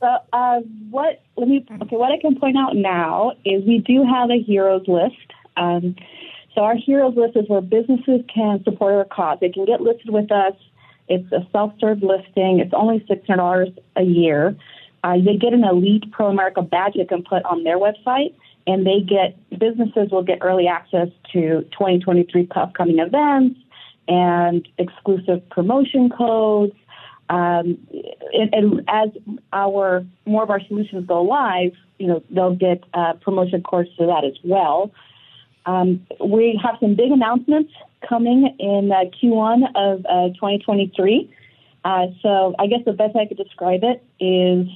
So, 0.01 0.17
uh, 0.33 0.59
what? 0.89 1.21
Let 1.37 1.47
me. 1.47 1.65
Okay, 1.83 1.95
what 1.95 2.11
I 2.11 2.19
can 2.19 2.37
point 2.37 2.57
out 2.57 2.75
now 2.75 3.31
is 3.45 3.63
we 3.65 3.79
do 3.79 4.03
have 4.03 4.29
a 4.29 4.41
heroes 4.41 4.85
list. 4.87 5.15
Um, 5.55 5.95
so 6.53 6.61
our 6.61 6.75
heroes 6.75 7.15
list 7.15 7.37
is 7.37 7.47
where 7.47 7.61
businesses 7.61 8.21
can 8.33 8.63
support 8.63 8.93
our 8.93 9.05
cause. 9.05 9.37
They 9.39 9.49
can 9.49 9.65
get 9.65 9.81
listed 9.81 10.09
with 10.09 10.31
us. 10.31 10.53
It's 11.07 11.31
a 11.31 11.47
self-serve 11.51 12.03
listing. 12.03 12.59
It's 12.59 12.73
only 12.73 13.03
six 13.07 13.25
hundred 13.27 13.37
dollars 13.37 13.69
a 13.95 14.03
year. 14.03 14.55
Uh, 15.07 15.13
they 15.23 15.37
get 15.37 15.53
an 15.53 15.63
elite 15.63 16.11
Pro 16.11 16.27
America 16.27 16.61
badge 16.61 16.95
they 16.97 17.05
can 17.05 17.23
put 17.23 17.45
on 17.45 17.63
their 17.63 17.79
website, 17.79 18.33
and 18.65 18.85
they 18.85 18.99
get 18.99 19.37
businesses 19.57 20.11
will 20.11 20.23
get 20.23 20.39
early 20.41 20.67
access 20.67 21.07
to 21.31 21.61
2023 21.71 22.49
upcoming 22.53 22.99
events 22.99 23.57
and 24.09 24.67
exclusive 24.77 25.47
promotion 25.49 26.09
codes. 26.09 26.73
Um, 27.29 27.77
and, 28.33 28.53
and, 28.53 28.81
as 28.89 29.09
our 29.53 30.05
more 30.25 30.43
of 30.43 30.49
our 30.49 30.59
solutions 30.67 31.07
go 31.07 31.21
live, 31.21 31.71
you 31.99 32.07
know 32.07 32.21
they'll 32.29 32.55
get 32.55 32.83
uh, 32.93 33.13
promotion 33.13 33.63
codes 33.63 33.89
for 33.95 34.07
that 34.07 34.25
as 34.25 34.37
well. 34.43 34.91
Um, 35.65 36.05
we 36.19 36.59
have 36.61 36.75
some 36.81 36.95
big 36.95 37.11
announcements 37.11 37.71
coming 38.07 38.53
in 38.59 38.91
uh, 38.91 39.05
Q1 39.21 39.69
of 39.75 40.05
uh, 40.05 40.33
2023. 40.33 41.33
Uh, 41.83 42.07
so 42.21 42.53
I 42.59 42.67
guess 42.67 42.79
the 42.85 42.93
best 42.93 43.15
I 43.15 43.25
could 43.25 43.37
describe 43.37 43.81
it 43.83 44.03
is, 44.19 44.67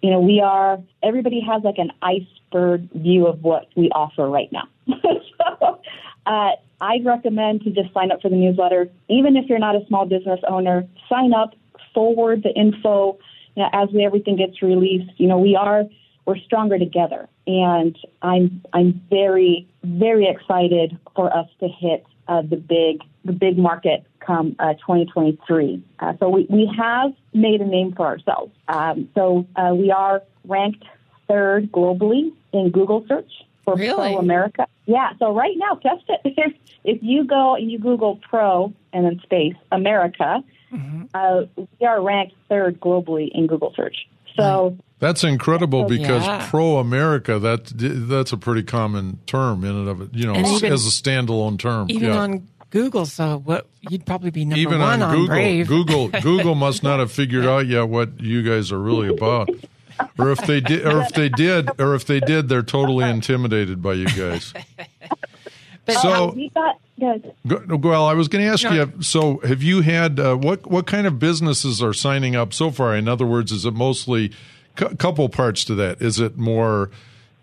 you 0.00 0.10
know, 0.10 0.20
we 0.20 0.40
are 0.40 0.78
everybody 1.02 1.40
has 1.40 1.62
like 1.64 1.78
an 1.78 1.90
iceberg 2.02 2.90
view 2.92 3.26
of 3.26 3.42
what 3.42 3.68
we 3.76 3.90
offer 3.90 4.28
right 4.28 4.50
now. 4.52 4.68
so 4.86 5.80
uh, 6.26 6.50
I'd 6.80 7.04
recommend 7.04 7.62
to 7.62 7.70
just 7.70 7.92
sign 7.94 8.12
up 8.12 8.20
for 8.22 8.28
the 8.28 8.36
newsletter, 8.36 8.88
even 9.08 9.36
if 9.36 9.48
you're 9.48 9.58
not 9.58 9.76
a 9.76 9.84
small 9.86 10.06
business 10.06 10.40
owner. 10.48 10.86
Sign 11.08 11.32
up, 11.32 11.54
forward 11.94 12.42
the 12.42 12.50
info 12.50 13.18
you 13.56 13.62
know, 13.62 13.68
as 13.72 13.88
we, 13.92 14.04
everything 14.04 14.36
gets 14.36 14.62
released. 14.62 15.10
You 15.18 15.28
know, 15.28 15.38
we 15.38 15.56
are 15.56 15.84
we're 16.26 16.38
stronger 16.38 16.78
together, 16.78 17.28
and 17.46 17.96
I'm 18.22 18.62
I'm 18.72 19.00
very 19.10 19.66
very 19.84 20.28
excited 20.28 20.98
for 21.16 21.34
us 21.36 21.48
to 21.60 21.68
hit 21.68 22.04
uh, 22.28 22.42
the 22.42 22.56
big 22.56 23.02
the 23.24 23.32
big 23.32 23.58
market 23.58 24.04
come 24.20 24.56
uh, 24.58 24.74
2023. 24.74 25.82
Uh, 25.98 26.12
so 26.18 26.28
we, 26.28 26.46
we 26.48 26.70
have 26.76 27.12
made 27.32 27.60
a 27.60 27.66
name 27.66 27.92
for 27.92 28.06
ourselves. 28.06 28.52
Um, 28.68 29.08
so 29.14 29.46
uh, 29.56 29.74
we 29.74 29.90
are 29.90 30.22
ranked 30.44 30.84
third 31.28 31.70
globally 31.70 32.32
in 32.52 32.70
Google 32.70 33.04
search 33.08 33.30
for 33.64 33.76
really? 33.76 34.12
Pro 34.12 34.18
America. 34.18 34.66
Yeah. 34.86 35.12
So 35.18 35.34
right 35.34 35.56
now, 35.56 35.74
test 35.74 36.04
it. 36.08 36.20
If, 36.24 36.54
if 36.84 36.98
you 37.02 37.24
go 37.24 37.54
and 37.54 37.70
you 37.70 37.78
Google 37.78 38.16
Pro 38.16 38.72
and 38.92 39.04
then 39.04 39.20
space 39.22 39.54
America, 39.70 40.42
mm-hmm. 40.72 41.02
Uh, 41.14 41.42
we 41.56 41.86
are 41.86 42.00
ranked 42.00 42.34
third 42.48 42.80
globally 42.80 43.28
in 43.32 43.46
Google 43.46 43.72
search. 43.76 44.08
So. 44.36 44.78
That's 44.98 45.24
incredible 45.24 45.84
because 45.84 46.24
yeah. 46.24 46.46
pro 46.48 46.76
America 46.76 47.40
that 47.40 47.72
that's 47.74 48.32
a 48.32 48.36
pretty 48.36 48.62
common 48.62 49.18
term 49.26 49.64
in 49.64 49.74
and 49.74 49.88
of 49.88 50.00
it, 50.00 50.14
you 50.14 50.26
know, 50.26 50.36
even, 50.36 50.72
as 50.72 50.86
a 50.86 50.90
standalone 50.90 51.58
term. 51.58 51.90
Even 51.90 52.08
yeah. 52.08 52.18
on 52.18 52.48
Google, 52.70 53.04
so 53.04 53.38
what 53.38 53.66
you'd 53.90 54.06
probably 54.06 54.30
be 54.30 54.44
number 54.44 54.60
even 54.60 54.78
one 54.78 55.02
on, 55.02 55.10
on 55.10 55.16
Google. 55.16 55.26
Brave. 55.26 55.66
Google 55.66 56.08
Google 56.22 56.54
must 56.54 56.84
not 56.84 57.00
have 57.00 57.10
figured 57.10 57.44
out 57.44 57.66
yet 57.66 57.88
what 57.88 58.20
you 58.20 58.44
guys 58.44 58.70
are 58.70 58.78
really 58.78 59.08
about. 59.08 59.50
Or 60.18 60.30
if 60.30 60.46
they 60.46 60.60
did 60.60 60.86
or 60.86 61.02
if 61.02 61.12
they 61.12 61.28
did 61.28 61.68
or 61.80 61.94
if 61.94 62.06
they 62.06 62.20
did, 62.20 62.48
they're 62.48 62.62
totally 62.62 63.08
intimidated 63.08 63.82
by 63.82 63.94
you 63.94 64.06
guys. 64.06 64.54
But 65.84 65.96
so 65.96 66.32
we 66.32 66.48
got 66.50 66.80
good. 66.98 67.82
Well, 67.82 68.06
I 68.06 68.14
was 68.14 68.28
going 68.28 68.44
to 68.44 68.50
ask 68.50 68.64
no. 68.64 68.72
you. 68.72 69.02
So, 69.02 69.38
have 69.38 69.62
you 69.62 69.80
had 69.80 70.20
uh, 70.20 70.36
what? 70.36 70.70
What 70.70 70.86
kind 70.86 71.06
of 71.06 71.18
businesses 71.18 71.82
are 71.82 71.92
signing 71.92 72.36
up 72.36 72.52
so 72.52 72.70
far? 72.70 72.94
In 72.96 73.08
other 73.08 73.26
words, 73.26 73.50
is 73.50 73.64
it 73.64 73.74
mostly 73.74 74.32
a 74.80 74.96
couple 74.96 75.28
parts 75.28 75.64
to 75.66 75.74
that. 75.76 76.00
Is 76.00 76.18
it 76.20 76.36
more, 76.36 76.90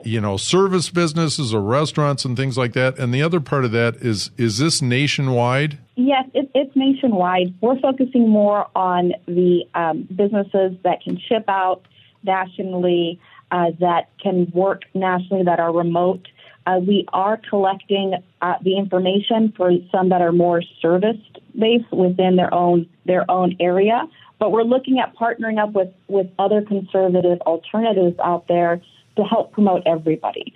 you 0.04 0.20
know, 0.20 0.38
service 0.38 0.90
businesses 0.90 1.54
or 1.54 1.62
restaurants 1.62 2.26
and 2.26 2.36
things 2.36 2.58
like 2.58 2.74
that? 2.74 2.98
And 2.98 3.14
the 3.14 3.22
other 3.22 3.40
part 3.40 3.66
of 3.66 3.72
that 3.72 3.98
is, 3.98 4.32
is 4.38 4.58
this 4.58 4.82
nationwide? 4.82 5.78
Yes, 5.96 6.26
it, 6.34 6.50
it's 6.56 6.76
nationwide. 6.76 7.54
We're 7.62 7.80
focusing 7.80 8.28
more 8.30 8.68
on 8.76 9.14
the 9.28 9.64
um, 9.76 10.08
businesses 10.16 10.78
that 10.84 11.02
can 11.04 11.20
ship 11.20 11.46
out 11.48 11.84
nationally, 12.24 13.20
uh, 13.52 13.72
that 13.80 14.10
can 14.22 14.52
work 14.54 14.84
nationally, 14.94 15.44
that 15.44 15.60
are 15.60 15.72
remote. 15.72 16.28
Uh, 16.66 16.80
we 16.86 17.06
are 17.14 17.40
collecting 17.50 18.14
uh, 18.42 18.56
the 18.62 18.78
information 18.78 19.54
for 19.56 19.72
some 19.92 20.10
that 20.10 20.22
are 20.22 20.32
more 20.32 20.62
service 20.82 21.18
based 21.58 21.92
within 21.92 22.36
their 22.36 22.54
own 22.54 22.88
their 23.06 23.30
own 23.30 23.56
area. 23.60 24.08
But 24.40 24.52
we're 24.52 24.64
looking 24.64 25.00
at 25.00 25.16
partnering 25.16 25.62
up 25.62 25.74
with, 25.74 25.90
with 26.08 26.28
other 26.40 26.62
conservative 26.62 27.42
alternatives 27.42 28.18
out 28.24 28.48
there 28.48 28.82
to 29.18 29.24
help 29.24 29.52
promote 29.52 29.84
everybody. 29.86 30.54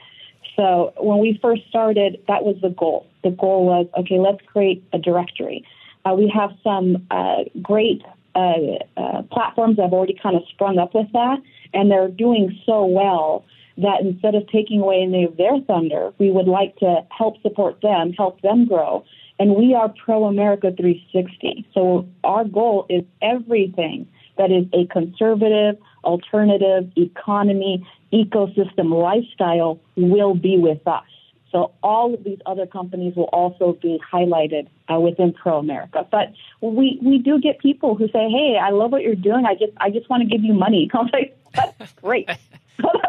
So 0.56 0.94
when 0.98 1.20
we 1.20 1.38
first 1.42 1.64
started, 1.68 2.24
that 2.28 2.44
was 2.44 2.56
the 2.62 2.70
goal. 2.70 3.08
The 3.24 3.32
goal 3.32 3.66
was, 3.66 3.88
okay, 4.00 4.20
let's 4.20 4.42
create 4.46 4.84
a 4.94 5.00
directory. 5.00 5.66
Uh, 6.06 6.14
we 6.14 6.32
have 6.34 6.52
some 6.64 7.06
uh, 7.12 7.44
great 7.62 8.02
uh, 8.36 8.80
uh 8.98 9.22
platforms 9.32 9.76
that 9.78 9.84
have 9.84 9.94
already 9.94 10.18
kind 10.22 10.36
of 10.36 10.44
sprung 10.50 10.78
up 10.80 10.96
with 10.96 11.12
that, 11.14 11.38
and 11.74 11.92
they're 11.92 12.08
doing 12.08 12.60
so 12.66 12.84
well 12.86 13.46
that 13.78 14.02
instead 14.02 14.36
of 14.36 14.48
taking 14.48 14.82
away 14.82 15.02
any 15.02 15.24
of 15.24 15.38
their 15.38 15.60
thunder, 15.62 16.14
we 16.20 16.32
would 16.32 16.48
like 16.48 16.76
to 16.78 17.06
help 17.16 17.42
support 17.42 17.82
them, 17.82 18.14
help 18.14 18.42
them 18.42 18.68
grow, 18.68 19.04
and 19.40 19.56
we 19.56 19.74
are 19.74 19.90
pro 19.90 20.26
America 20.26 20.72
360. 20.72 21.66
So 21.74 22.08
our 22.24 22.46
goal 22.46 22.86
is 22.90 23.04
everything 23.22 24.08
that 24.38 24.52
is 24.52 24.66
a 24.74 24.86
conservative, 24.92 25.78
alternative, 26.04 26.92
economy, 26.96 27.86
ecosystem 28.12 28.92
lifestyle 28.92 29.80
will 29.96 30.36
be 30.36 30.58
with 30.58 30.86
us. 30.88 31.04
So 31.52 31.72
all 31.84 32.14
of 32.14 32.24
these 32.24 32.40
other 32.48 32.66
companies 32.66 33.16
will 33.16 33.30
also 33.32 33.78
be 33.80 34.00
highlighted 34.12 34.68
uh, 34.92 35.00
within 35.00 35.34
Pro 35.34 35.60
America. 35.60 36.06
But 36.10 36.34
we 36.62 37.00
we 37.04 37.20
do 37.20 37.40
get 37.40 37.60
people 37.60 37.96
who 37.96 38.08
say, 38.08 38.28
"Hey, 38.30 38.58
I 38.60 38.72
love 38.72 38.92
what 38.92 39.04
you're 39.04 39.14
doing. 39.14 39.46
I 39.46 39.54
just 39.54 39.72
I 39.78 39.92
just 39.92 40.10
want 40.10 40.24
to 40.24 40.28
give 40.28 40.44
you 40.44 40.54
money." 40.54 40.90
I'm 40.96 41.10
like, 41.14 41.38
"That's 41.54 41.94
great." 41.94 42.28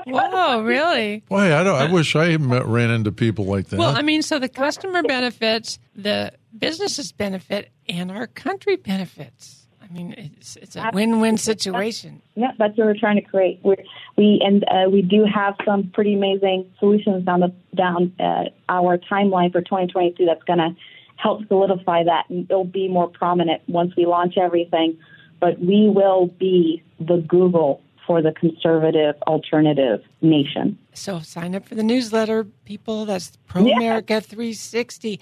Whoa, 0.06 0.62
really? 0.62 1.22
Boy, 1.28 1.54
I 1.54 1.64
don't. 1.64 1.76
I 1.76 1.90
wish 1.90 2.14
I 2.14 2.36
met, 2.36 2.66
ran 2.66 2.90
into 2.90 3.12
people 3.12 3.46
like 3.46 3.68
that. 3.68 3.78
Well, 3.78 3.96
I 3.96 4.02
mean, 4.02 4.22
so 4.22 4.38
the 4.38 4.48
customer 4.48 5.02
benefits, 5.02 5.78
the 5.94 6.32
businesses 6.56 7.12
benefit, 7.12 7.70
and 7.88 8.10
our 8.10 8.26
country 8.26 8.76
benefits. 8.76 9.66
I 9.82 9.92
mean, 9.92 10.14
it's 10.16 10.56
it's 10.56 10.76
a 10.76 10.90
win-win 10.92 11.38
situation. 11.38 12.20
Yeah, 12.34 12.52
that's 12.58 12.76
what 12.76 12.86
we're 12.86 12.98
trying 12.98 13.16
to 13.16 13.22
create. 13.22 13.60
We're, 13.62 13.76
we 14.16 14.40
and 14.44 14.64
uh, 14.64 14.90
we 14.90 15.02
do 15.02 15.24
have 15.24 15.54
some 15.64 15.90
pretty 15.94 16.14
amazing 16.14 16.70
solutions 16.78 17.24
down 17.24 17.40
the 17.40 17.52
down 17.74 18.12
uh, 18.18 18.44
our 18.68 18.98
timeline 18.98 19.52
for 19.52 19.60
2022. 19.60 20.24
That's 20.26 20.42
going 20.44 20.58
to 20.58 20.70
help 21.16 21.46
solidify 21.48 22.04
that, 22.04 22.24
and 22.28 22.50
it'll 22.50 22.64
be 22.64 22.88
more 22.88 23.08
prominent 23.08 23.62
once 23.68 23.94
we 23.96 24.06
launch 24.06 24.36
everything. 24.36 24.98
But 25.40 25.60
we 25.60 25.90
will 25.94 26.26
be 26.26 26.82
the 26.98 27.18
Google 27.18 27.82
for 28.06 28.22
the 28.22 28.32
conservative 28.32 29.16
alternative 29.26 30.02
nation. 30.20 30.78
So 30.92 31.20
sign 31.20 31.54
up 31.54 31.66
for 31.66 31.74
the 31.74 31.82
newsletter, 31.82 32.44
people. 32.64 33.04
That's 33.04 33.36
Pro 33.46 33.62
America 33.66 34.20
360. 34.20 35.20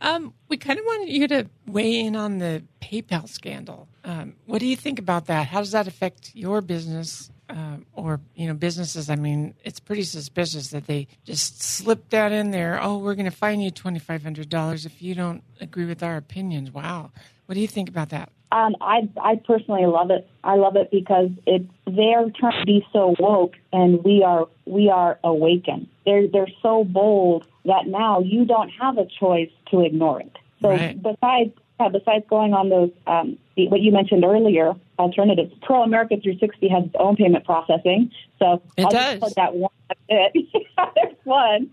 Um, 0.00 0.34
we 0.48 0.56
kind 0.56 0.78
of 0.78 0.84
wanted 0.84 1.08
you 1.08 1.26
to 1.28 1.46
weigh 1.66 2.00
in 2.00 2.16
on 2.16 2.38
the 2.38 2.62
PayPal 2.82 3.28
scandal. 3.28 3.88
Um, 4.04 4.34
what 4.44 4.58
do 4.58 4.66
you 4.66 4.76
think 4.76 4.98
about 4.98 5.26
that? 5.26 5.46
How 5.46 5.60
does 5.60 5.70
that 5.70 5.86
affect 5.86 6.32
your 6.34 6.60
business 6.60 7.30
uh, 7.48 7.78
or 7.94 8.20
you 8.34 8.46
know 8.46 8.54
businesses? 8.54 9.08
I 9.08 9.16
mean, 9.16 9.54
it's 9.64 9.80
pretty 9.80 10.02
suspicious 10.02 10.68
that 10.70 10.86
they 10.86 11.06
just 11.24 11.62
slip 11.62 12.10
that 12.10 12.32
in 12.32 12.50
there. 12.50 12.78
Oh, 12.82 12.98
we're 12.98 13.14
going 13.14 13.30
to 13.30 13.36
fine 13.36 13.60
you 13.60 13.70
twenty 13.70 13.98
five 13.98 14.22
hundred 14.22 14.50
dollars 14.50 14.84
if 14.84 15.00
you 15.00 15.14
don't 15.14 15.42
agree 15.60 15.86
with 15.86 16.02
our 16.02 16.16
opinions. 16.16 16.70
Wow, 16.70 17.10
what 17.46 17.54
do 17.54 17.60
you 17.60 17.68
think 17.68 17.88
about 17.88 18.10
that? 18.10 18.30
Um, 18.54 18.76
I 18.80 19.08
I 19.20 19.34
personally 19.34 19.84
love 19.84 20.12
it. 20.12 20.28
I 20.44 20.54
love 20.54 20.76
it 20.76 20.92
because 20.92 21.30
it 21.44 21.66
they're 21.86 22.30
trying 22.30 22.60
to 22.60 22.64
be 22.64 22.86
so 22.92 23.16
woke, 23.18 23.54
and 23.72 24.04
we 24.04 24.22
are 24.22 24.46
we 24.64 24.88
are 24.90 25.18
awakened. 25.24 25.88
They're 26.06 26.28
they're 26.28 26.54
so 26.62 26.84
bold 26.84 27.48
that 27.64 27.88
now 27.88 28.20
you 28.20 28.44
don't 28.44 28.68
have 28.68 28.96
a 28.96 29.06
choice 29.06 29.50
to 29.72 29.80
ignore 29.80 30.20
it. 30.20 30.38
So 30.62 30.68
right. 30.68 31.02
besides 31.02 31.50
uh, 31.80 31.88
besides 31.88 32.26
going 32.30 32.54
on 32.54 32.68
those 32.68 32.92
um, 33.08 33.38
what 33.56 33.80
you 33.80 33.90
mentioned 33.90 34.24
earlier, 34.24 34.74
alternatives, 35.00 35.52
Pro 35.62 35.82
America 35.82 36.14
360 36.22 36.68
has 36.68 36.84
its 36.84 36.94
own 36.96 37.16
payment 37.16 37.44
processing. 37.44 38.12
So 38.38 38.62
it 38.76 38.84
I'll 38.84 38.90
does. 38.92 39.14
just 39.14 39.20
put 39.20 39.34
that 39.34 39.56
one. 39.56 39.72
Bit. 40.08 40.32
There's 40.94 41.16
one. 41.24 41.72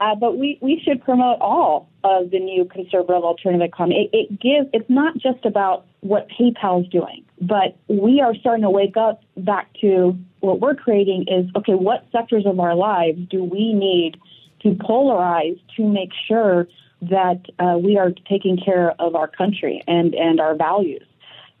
Uh, 0.00 0.14
but 0.14 0.38
we, 0.38 0.58
we 0.62 0.80
should 0.82 1.04
promote 1.04 1.38
all 1.40 1.90
of 2.04 2.30
the 2.30 2.38
new 2.38 2.64
conservative 2.64 3.22
alternative 3.22 3.68
economy. 3.68 4.08
It, 4.12 4.16
it 4.16 4.40
gives, 4.40 4.68
it's 4.72 4.88
not 4.88 5.18
just 5.18 5.44
about 5.44 5.84
what 6.00 6.28
PayPal 6.30 6.82
is 6.82 6.88
doing, 6.88 7.22
but 7.40 7.76
we 7.88 8.22
are 8.22 8.34
starting 8.34 8.62
to 8.62 8.70
wake 8.70 8.96
up 8.96 9.22
back 9.36 9.68
to 9.82 10.18
what 10.40 10.60
we're 10.60 10.74
creating 10.74 11.26
is, 11.28 11.50
okay, 11.54 11.74
what 11.74 12.06
sectors 12.10 12.46
of 12.46 12.58
our 12.58 12.74
lives 12.74 13.20
do 13.28 13.44
we 13.44 13.74
need 13.74 14.18
to 14.62 14.70
polarize 14.70 15.60
to 15.76 15.86
make 15.86 16.10
sure 16.26 16.66
that 17.02 17.42
uh, 17.58 17.76
we 17.76 17.98
are 17.98 18.10
taking 18.26 18.56
care 18.56 18.92
of 18.98 19.14
our 19.14 19.28
country 19.28 19.82
and, 19.86 20.14
and 20.14 20.40
our 20.40 20.54
values? 20.54 21.04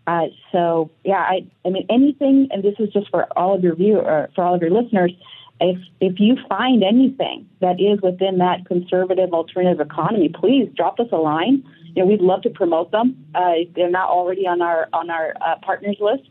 Uh, 0.06 0.26
so 0.50 0.90
yeah, 1.04 1.20
I, 1.20 1.46
I 1.66 1.70
mean 1.70 1.86
anything, 1.90 2.48
and 2.50 2.62
this 2.62 2.74
is 2.78 2.88
just 2.90 3.10
for 3.10 3.26
all 3.38 3.54
of 3.54 3.62
your 3.62 3.74
view 3.74 3.98
or 3.98 4.30
for 4.34 4.42
all 4.42 4.54
of 4.54 4.62
your 4.62 4.70
listeners. 4.70 5.12
If 5.60 5.78
if 6.00 6.18
you 6.18 6.36
find 6.48 6.82
anything 6.82 7.48
that 7.60 7.80
is 7.80 8.00
within 8.02 8.38
that 8.38 8.66
conservative 8.66 9.32
alternative 9.32 9.80
economy, 9.80 10.28
please 10.28 10.68
drop 10.74 10.98
us 11.00 11.08
a 11.12 11.16
line. 11.16 11.64
You 11.94 12.02
know, 12.02 12.06
we'd 12.06 12.20
love 12.20 12.42
to 12.42 12.50
promote 12.50 12.92
them. 12.92 13.26
Uh, 13.34 13.66
they're 13.74 13.90
not 13.90 14.08
already 14.08 14.46
on 14.46 14.62
our 14.62 14.88
on 14.92 15.10
our 15.10 15.34
uh, 15.40 15.56
partners 15.62 15.96
list. 16.00 16.28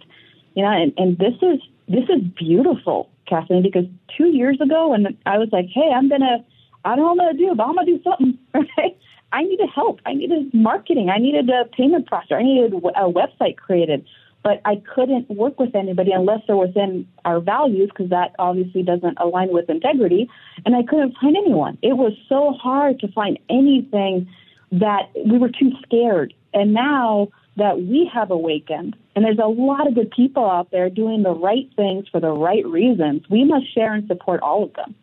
You 0.56 0.64
know, 0.64 0.72
and, 0.72 0.94
and 0.98 1.18
this 1.18 1.36
is 1.42 1.60
this 1.88 2.04
is 2.04 2.22
beautiful, 2.38 3.10
Kathleen, 3.28 3.64
because 3.64 3.86
two 4.16 4.28
years 4.28 4.60
ago 4.62 4.90
when 4.90 5.18
I 5.26 5.38
was 5.38 5.50
like, 5.52 5.66
hey, 5.74 5.92
I'm 5.94 6.10
gonna, 6.10 6.44
I 6.86 6.96
don't 6.96 7.06
know 7.06 7.24
what 7.24 7.36
gonna 7.36 7.38
do, 7.38 7.56
but 7.56 7.64
I'm 7.64 7.76
gonna 7.76 7.86
do 7.86 8.02
something, 8.04 8.38
right? 8.54 8.98
I 9.32 9.44
needed 9.44 9.70
help. 9.74 10.00
I 10.06 10.14
needed 10.14 10.54
marketing. 10.54 11.10
I 11.10 11.18
needed 11.18 11.50
a 11.50 11.66
payment 11.66 12.10
processor. 12.10 12.34
I 12.40 12.44
needed 12.44 12.74
a 12.74 13.12
website 13.12 13.58
created. 13.58 14.06
But 14.44 14.62
I 14.64 14.82
couldn't 14.96 15.30
work 15.30 15.60
with 15.60 15.76
anybody 15.76 16.12
unless 16.12 16.40
they're 16.48 16.56
within 16.56 17.08
our 17.26 17.40
values, 17.40 17.90
because 17.90 18.10
that 18.10 18.36
obviously 18.40 18.84
doesn't 18.84 19.18
align 19.20 19.52
with 19.52 19.70
integrity. 19.70 20.30
And 20.66 20.76
I 20.76 20.84
couldn't 20.84 21.16
find 21.22 21.36
anyone. 21.36 21.78
It 21.82 21.98
was 21.98 22.14
so 22.30 22.54
hard 22.54 23.00
to 23.02 23.08
find 23.10 23.38
anything 23.50 24.30
that 24.72 25.10
we 25.26 25.38
were 25.38 25.50
too 25.50 25.72
scared. 25.84 26.34
And 26.54 26.74
now 26.74 27.30
that 27.58 27.82
we 27.82 28.10
have 28.14 28.32
awakened, 28.32 28.96
and 29.16 29.26
there's 29.26 29.40
a 29.40 29.48
lot 29.48 29.88
of 29.88 29.96
good 29.96 30.12
people 30.12 30.50
out 30.50 30.72
there 30.72 30.90
doing 30.90 31.24
the 31.24 31.34
right 31.34 31.70
things 31.76 32.08
for 32.10 32.22
the 32.22 32.32
right 32.32 32.66
reasons, 32.66 33.24
we 33.30 33.44
must 33.44 33.74
share 33.74 33.94
and 33.94 34.08
support 34.08 34.42
all 34.42 34.64
of 34.64 34.74
them 34.74 34.96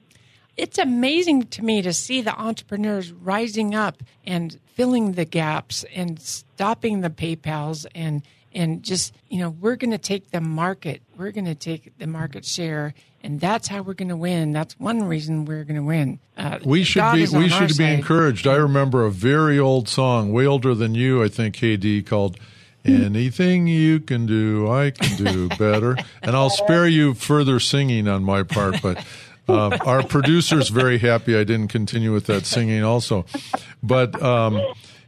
it's 0.57 0.79
amazing 0.79 1.45
to 1.45 1.63
me 1.63 1.83
to 1.83 1.93
see 1.93 2.21
the 2.23 2.39
entrepreneurs 2.39 3.13
rising 3.13 3.75
up 3.75 4.03
and 4.25 4.59
filling 4.65 5.13
the 5.13 5.25
gaps 5.25 5.85
and 5.95 6.21
stopping 6.21 7.01
the 7.01 7.11
PayPal's 7.11 7.87
and 7.95 8.23
and 8.57 8.83
just 8.83 9.15
you 9.29 9.39
know 9.39 9.51
we're 9.51 9.77
going 9.77 9.93
to 9.93 9.99
take 9.99 10.31
the 10.31 10.41
market 10.41 11.03
we're 11.17 11.31
going 11.31 11.45
to 11.45 11.55
take 11.55 11.97
the 11.99 12.07
market 12.07 12.45
share 12.45 12.95
and 13.23 13.41
that's 13.41 13.67
how 13.67 13.83
we're 13.83 13.95
going 13.95 14.11
to 14.11 14.17
win. 14.17 14.53
That's 14.53 14.79
one 14.79 15.03
reason 15.03 15.47
we're 15.47 15.65
going 15.65 15.77
to 15.77 15.83
win. 15.83 16.21
Uh, 16.37 16.61
we 16.65 16.85
should 16.85 17.01
God 17.01 17.15
be 17.17 17.27
we 17.27 17.49
should 17.49 17.69
be 17.69 17.75
side. 17.75 17.99
encouraged. 17.99 18.47
I 18.47 18.55
remember 18.55 19.05
a 19.05 19.11
very 19.11 19.59
old 19.59 19.89
song 19.89 20.33
way 20.33 20.47
older 20.47 20.75
than 20.77 20.95
you 20.95 21.25
i 21.25 21.29
think 21.29 21.57
kd 21.57 22.07
called 22.07 22.39
anything 22.85 23.67
you 23.67 23.99
can 23.99 24.27
do 24.27 24.71
i 24.71 24.93
can 24.93 25.17
do 25.17 25.49
better. 25.49 25.97
And 26.23 26.37
i'll 26.37 26.51
spare 26.65 26.87
you 26.87 27.15
further 27.15 27.59
singing 27.59 28.07
on 28.07 28.23
my 28.23 28.45
part 28.45 28.81
but 28.81 29.05
uh, 29.49 29.77
our 29.85 30.03
producer's 30.03 30.69
very 30.71 30.99
happy 30.99 31.37
I 31.37 31.45
didn't 31.45 31.69
continue 31.69 32.13
with 32.13 32.27
that 32.27 32.47
singing 32.47 32.83
also, 32.83 33.27
but 33.83 34.21
um, 34.21 34.61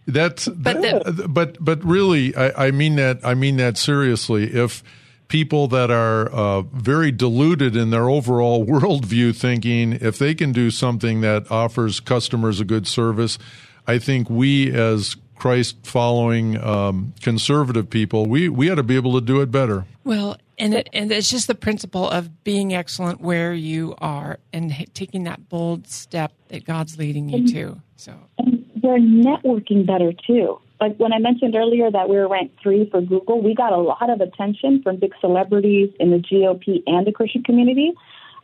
that's 0.08 0.48
but 0.48 0.80
that, 0.80 1.26
but 1.28 1.62
but 1.62 1.84
really 1.84 2.34
I, 2.34 2.68
I, 2.68 2.70
mean 2.70 2.96
that 2.96 3.20
I 3.22 3.34
mean 3.34 3.58
that 3.58 3.76
seriously. 3.76 4.44
If 4.44 4.82
people 5.28 5.68
that 5.68 5.90
are 5.90 6.28
uh, 6.30 6.62
very 6.62 7.12
deluded 7.12 7.76
in 7.76 7.90
their 7.90 8.08
overall 8.08 8.64
worldview 8.66 9.36
thinking, 9.36 9.92
if 9.92 10.18
they 10.18 10.34
can 10.34 10.52
do 10.52 10.70
something 10.70 11.20
that 11.20 11.50
offers 11.50 12.00
customers 12.00 12.58
a 12.58 12.64
good 12.64 12.86
service, 12.86 13.38
I 13.86 13.98
think 13.98 14.30
we 14.30 14.72
as 14.72 15.16
Christ 15.34 15.76
following 15.84 16.62
um, 16.62 17.14
conservative 17.20 17.88
people, 17.88 18.26
we, 18.26 18.48
we 18.48 18.70
ought 18.70 18.76
to 18.76 18.82
be 18.82 18.96
able 18.96 19.14
to 19.14 19.24
do 19.24 19.40
it 19.40 19.50
better. 19.50 19.84
Well, 20.04 20.36
and 20.58 20.74
it, 20.74 20.88
and 20.92 21.12
it's 21.12 21.30
just 21.30 21.46
the 21.46 21.54
principle 21.54 22.08
of 22.08 22.42
being 22.42 22.74
excellent 22.74 23.20
where 23.20 23.54
you 23.54 23.94
are 23.98 24.40
and 24.52 24.72
taking 24.94 25.24
that 25.24 25.48
bold 25.48 25.86
step 25.86 26.32
that 26.48 26.64
God's 26.64 26.98
leading 26.98 27.28
you 27.28 27.46
to. 27.52 27.80
So 27.96 28.14
and 28.38 28.57
they're 28.88 28.98
networking 28.98 29.86
better 29.86 30.12
too. 30.26 30.58
Like 30.80 30.96
when 30.96 31.12
I 31.12 31.18
mentioned 31.18 31.54
earlier 31.54 31.90
that 31.90 32.08
we 32.08 32.16
were 32.16 32.28
ranked 32.28 32.62
three 32.62 32.88
for 32.90 33.00
Google, 33.00 33.42
we 33.42 33.54
got 33.54 33.72
a 33.72 33.76
lot 33.76 34.08
of 34.08 34.20
attention 34.20 34.82
from 34.82 34.96
big 34.96 35.12
celebrities 35.20 35.90
in 36.00 36.10
the 36.10 36.18
GOP 36.18 36.82
and 36.86 37.06
the 37.06 37.12
Christian 37.12 37.42
community. 37.42 37.92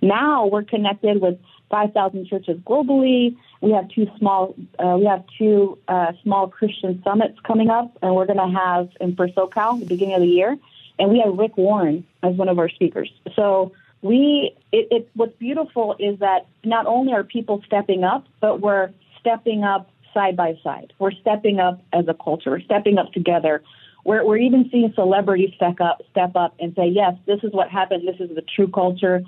Now 0.02 0.46
we're 0.46 0.64
connected 0.64 1.20
with 1.20 1.38
5,000 1.70 2.26
churches 2.26 2.58
globally. 2.66 3.36
We 3.62 3.70
have 3.70 3.88
two 3.88 4.06
small, 4.18 4.54
uh, 4.78 4.96
we 4.98 5.06
have 5.06 5.24
two 5.38 5.78
uh, 5.88 6.12
small 6.22 6.48
Christian 6.48 7.00
summits 7.02 7.38
coming 7.46 7.70
up, 7.70 7.96
and 8.02 8.14
we're 8.14 8.26
going 8.26 8.38
to 8.38 8.58
have 8.58 8.90
in 9.00 9.16
for 9.16 9.28
SoCal 9.28 9.80
the 9.80 9.86
beginning 9.86 10.16
of 10.16 10.20
the 10.20 10.28
year 10.28 10.58
and 10.98 11.10
we 11.10 11.20
have 11.24 11.36
Rick 11.36 11.56
Warren 11.56 12.06
as 12.22 12.34
one 12.36 12.48
of 12.48 12.58
our 12.58 12.68
speakers. 12.68 13.10
So 13.34 13.72
we, 14.02 14.54
it, 14.72 14.88
it, 14.90 15.10
what's 15.14 15.36
beautiful 15.38 15.96
is 15.98 16.18
that 16.20 16.46
not 16.64 16.86
only 16.86 17.12
are 17.12 17.24
people 17.24 17.62
stepping 17.66 18.04
up, 18.04 18.26
but 18.40 18.60
we're 18.60 18.90
stepping 19.20 19.64
up 19.64 19.90
side 20.14 20.36
by 20.36 20.54
side. 20.62 20.92
We're 20.98 21.12
stepping 21.12 21.60
up 21.60 21.82
as 21.92 22.06
a 22.08 22.14
culture. 22.14 22.50
We're 22.50 22.60
stepping 22.60 22.96
up 22.96 23.12
together. 23.12 23.62
We're, 24.04 24.24
we're 24.24 24.38
even 24.38 24.68
seeing 24.70 24.92
celebrities 24.94 25.50
step 25.56 25.80
up, 25.80 26.02
step 26.10 26.36
up 26.36 26.54
and 26.60 26.74
say, 26.74 26.86
yes, 26.86 27.14
this 27.26 27.40
is 27.42 27.52
what 27.52 27.68
happened. 27.68 28.06
This 28.06 28.20
is 28.20 28.34
the 28.34 28.42
true 28.42 28.68
culture. 28.68 29.22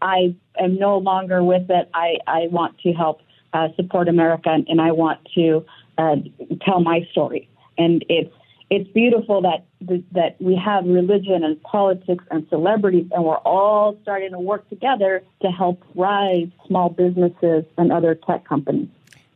I 0.00 0.34
am 0.58 0.78
no 0.78 0.98
longer 0.98 1.42
with 1.44 1.70
it. 1.70 1.88
I, 1.94 2.16
I 2.26 2.48
want 2.50 2.78
to 2.80 2.92
help 2.92 3.20
uh, 3.52 3.68
support 3.76 4.08
America 4.08 4.50
and, 4.50 4.66
and 4.68 4.80
I 4.80 4.92
want 4.92 5.20
to 5.34 5.64
uh, 5.98 6.16
tell 6.62 6.80
my 6.80 7.06
story. 7.12 7.48
And 7.78 8.04
it's 8.08 8.34
it's 8.70 8.90
beautiful 8.92 9.42
that 9.42 9.66
that 10.12 10.40
we 10.40 10.56
have 10.56 10.86
religion 10.86 11.44
and 11.44 11.62
politics 11.62 12.24
and 12.30 12.46
celebrities, 12.48 13.06
and 13.12 13.22
we're 13.22 13.36
all 13.36 13.98
starting 14.00 14.30
to 14.30 14.38
work 14.38 14.66
together 14.70 15.22
to 15.42 15.48
help 15.48 15.82
rise 15.94 16.48
small 16.66 16.88
businesses 16.88 17.64
and 17.76 17.92
other 17.92 18.14
tech 18.14 18.48
companies. 18.48 18.88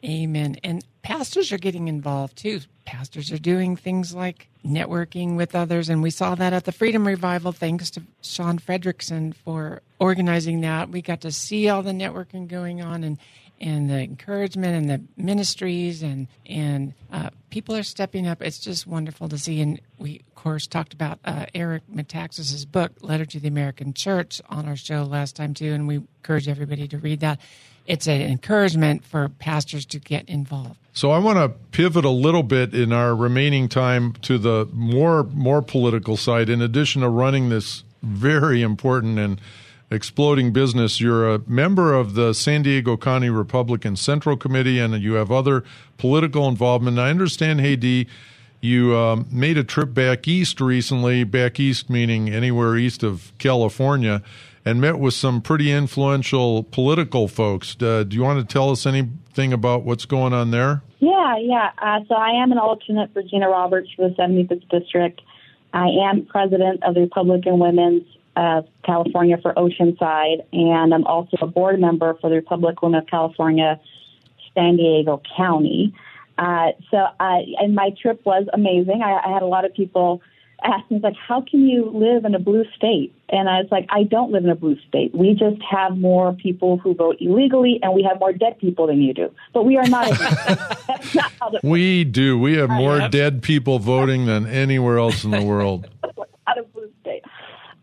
Amen. 0.03 0.57
And 0.65 0.83
pastors 1.07 1.53
are 1.53 1.59
getting 1.59 1.87
involved 1.87 2.37
too. 2.37 2.61
Pastors 2.85 3.31
are 3.31 3.39
doing 3.39 3.77
things 3.77 4.13
like 4.13 4.49
networking 4.67 5.37
with 5.37 5.55
others, 5.55 5.89
and 5.89 6.03
we 6.03 6.11
saw 6.11 6.35
that 6.35 6.53
at 6.53 6.65
the 6.65 6.73
Freedom 6.73 7.07
Revival. 7.07 7.53
Thanks 7.53 7.91
to 7.91 8.03
Sean 8.23 8.59
Fredrickson 8.59 9.33
for 9.33 9.83
organizing 10.01 10.63
that. 10.63 10.89
We 10.89 11.03
got 11.03 11.21
to 11.21 11.31
see 11.31 11.69
all 11.69 11.85
the 11.85 11.93
networking 11.93 12.49
going 12.49 12.83
on, 12.83 13.05
and 13.05 13.19
and 13.61 13.89
the 13.89 14.01
encouragement 14.01 14.75
and 14.75 14.91
the 14.91 15.23
ministries 15.23 16.03
and 16.03 16.27
and 16.45 16.93
uh, 17.13 17.31
people 17.51 17.77
are 17.77 17.85
stepping 17.85 18.27
up. 18.27 18.43
It's 18.43 18.59
just 18.59 18.85
wonderful 18.85 19.29
to 19.29 19.39
see. 19.39 19.61
And 19.61 19.81
we, 19.99 20.23
of 20.27 20.35
course, 20.35 20.67
talked 20.67 20.93
about 20.93 21.21
uh, 21.25 21.47
Eric 21.55 21.85
Metaxas's 21.89 22.67
book, 22.67 22.91
Letter 23.01 23.27
to 23.27 23.39
the 23.39 23.47
American 23.47 23.95
Church, 23.95 24.43
on 24.49 24.67
our 24.67 24.77
show 24.77 25.05
last 25.05 25.37
time 25.37 25.55
too, 25.55 25.73
and 25.73 25.87
we 25.87 25.97
encourage 25.99 26.49
everybody 26.49 26.89
to 26.89 26.99
read 26.99 27.21
that. 27.21 27.39
It's 27.87 28.07
an 28.07 28.21
encouragement 28.21 29.05
for 29.05 29.29
pastors 29.29 29.87
to 29.87 29.99
get 29.99 30.29
involved. 30.29 30.77
So 30.93 31.11
I 31.11 31.19
want 31.19 31.39
to 31.39 31.49
pivot 31.73 32.05
a 32.05 32.11
little 32.11 32.43
bit 32.43 32.75
in 32.75 32.93
our 32.93 33.15
remaining 33.15 33.69
time 33.69 34.15
to 34.23 34.39
the 34.39 34.69
more 34.73 35.25
more 35.25 35.63
political 35.63 36.17
side. 36.17 36.49
In 36.49 36.63
addition 36.63 37.03
to 37.03 37.09
running 37.09 37.49
this 37.49 37.85
very 38.03 38.63
important 38.63 39.19
and 39.19 39.41
exploding 39.91 40.53
business. 40.53 41.01
You're 41.01 41.33
a 41.35 41.41
member 41.47 41.95
of 41.95 42.15
the 42.15 42.33
San 42.33 42.63
Diego 42.63 42.97
County 42.97 43.31
Republican 43.31 43.97
Central 43.97 44.37
Committee, 44.37 44.79
and 44.79 45.01
you 45.01 45.15
have 45.15 45.31
other 45.31 45.65
political 45.97 46.49
involvement. 46.49 46.99
I 46.99 47.11
understand, 47.11 47.61
Hey 47.61 48.07
you 48.61 48.97
um, 48.97 49.27
made 49.31 49.59
a 49.59 49.65
trip 49.65 49.95
back 49.95 50.27
east 50.27 50.61
recently, 50.61 51.25
back 51.25 51.61
east 51.61 51.89
meaning 51.89 52.31
anywhere 52.31 52.77
east 52.77 53.03
of 53.03 53.33
California, 53.39 54.23
and 54.67 54.81
met 54.81 54.99
with 54.99 55.15
some 55.15 55.41
pretty 55.41 55.71
influential 55.71 56.65
political 56.65 57.29
folks. 57.29 57.77
Uh, 57.81 58.03
do 58.03 58.17
you 58.17 58.23
want 58.23 58.47
to 58.47 58.53
tell 58.53 58.71
us 58.71 58.85
anything 58.85 59.53
about 59.53 59.85
what's 59.85 60.05
going 60.05 60.33
on 60.33 60.51
there? 60.51 60.83
Yeah, 60.99 61.39
yeah. 61.39 61.71
Uh, 61.79 62.01
so 62.09 62.17
I 62.17 62.43
am 62.43 62.51
an 62.51 62.59
alternate 62.59 63.13
for 63.13 63.23
Gina 63.23 63.49
Roberts 63.49 63.89
for 63.95 64.09
the 64.09 64.15
75th 64.17 64.69
District. 64.69 65.23
I 65.73 65.87
am 66.11 66.27
president 66.27 66.83
of 66.83 66.95
the 66.95 67.03
Republican 67.03 67.61
Women's 67.61 68.03
of 68.35 68.67
California 68.85 69.39
for 69.41 69.55
Oceanside, 69.55 70.45
and 70.53 70.93
I'm 70.93 71.07
also 71.07 71.39
a 71.41 71.47
board 71.47 71.81
member 71.81 72.15
for 72.21 72.29
the 72.29 72.37
Republican 72.37 72.89
Women 72.89 73.01
of 73.03 73.07
California, 73.07 73.81
San 74.53 74.77
Diego 74.77 75.23
County. 75.37 75.95
Uh, 76.37 76.73
so, 76.91 77.07
I, 77.21 77.45
and 77.61 77.75
my 77.75 77.91
trip 78.03 78.21
was 78.27 78.47
amazing. 78.53 79.01
I, 79.03 79.21
I 79.27 79.33
had 79.33 79.43
a 79.43 79.47
lot 79.47 79.65
of 79.65 79.73
people 79.75 80.23
ask 80.65 80.91
me, 80.91 80.99
like, 81.03 81.15
how 81.17 81.41
can 81.43 81.67
you 81.69 81.91
live 81.93 82.25
in 82.25 82.35
a 82.35 82.39
blue 82.39 82.65
state? 82.77 83.15
And 83.29 83.49
I 83.49 83.59
was 83.61 83.69
like, 83.71 83.87
I 83.91 84.05
don't 84.05 84.33
live 84.33 84.45
in 84.45 84.51
a 84.51 84.55
blue 84.55 84.77
state. 84.89 85.15
We 85.15 85.35
just 85.35 85.61
have 85.69 85.97
more 85.99 86.33
people 86.33 86.79
who 86.79 86.95
vote 86.95 87.17
illegally, 87.21 87.79
and 87.83 87.93
we 87.95 88.03
have 88.05 88.19
more 88.21 88.33
dead 88.33 88.59
people 88.59 88.87
than 88.87 89.01
you 89.03 89.13
do. 89.15 89.31
But 89.53 89.65
we 89.65 89.77
are 89.77 89.87
not. 89.89 90.09
That's 90.89 91.15
not 91.15 91.33
how 91.41 91.51
the- 91.51 91.61
we 91.63 92.05
do. 92.05 92.39
We 92.39 92.55
have 92.57 92.71
more 92.71 93.09
dead 93.09 93.43
people 93.43 93.79
voting 93.79 94.27
than 94.27 94.47
anywhere 94.47 94.99
else 94.99 95.25
in 95.25 95.31
the 95.31 95.43
world. 95.53 95.89
out 96.47 96.59
of 96.59 96.73
blue 96.73 96.91
state. 97.03 97.23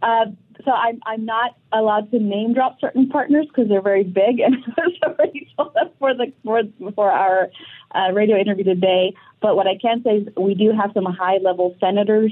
Uh, 0.01 0.25
so 0.65 0.71
I'm 0.71 0.99
I'm 1.05 1.25
not 1.25 1.55
allowed 1.73 2.09
to 2.11 2.19
name 2.19 2.53
drop 2.53 2.79
certain 2.79 3.07
partners 3.09 3.45
because 3.47 3.67
they're 3.69 3.81
very 3.81 4.03
big, 4.03 4.39
and 4.39 4.55
I've 4.77 5.11
already 5.11 5.47
told 5.57 5.73
them 5.73 5.89
for 5.99 6.13
the 6.13 6.31
for 6.43 6.61
for 6.95 7.11
our 7.11 7.49
uh, 7.93 8.11
radio 8.13 8.37
interview 8.37 8.63
today. 8.63 9.13
But 9.41 9.55
what 9.57 9.67
I 9.67 9.77
can 9.77 10.01
say 10.03 10.17
is 10.17 10.27
we 10.37 10.55
do 10.55 10.71
have 10.71 10.91
some 10.93 11.05
high 11.05 11.37
level 11.37 11.75
senators, 11.81 12.31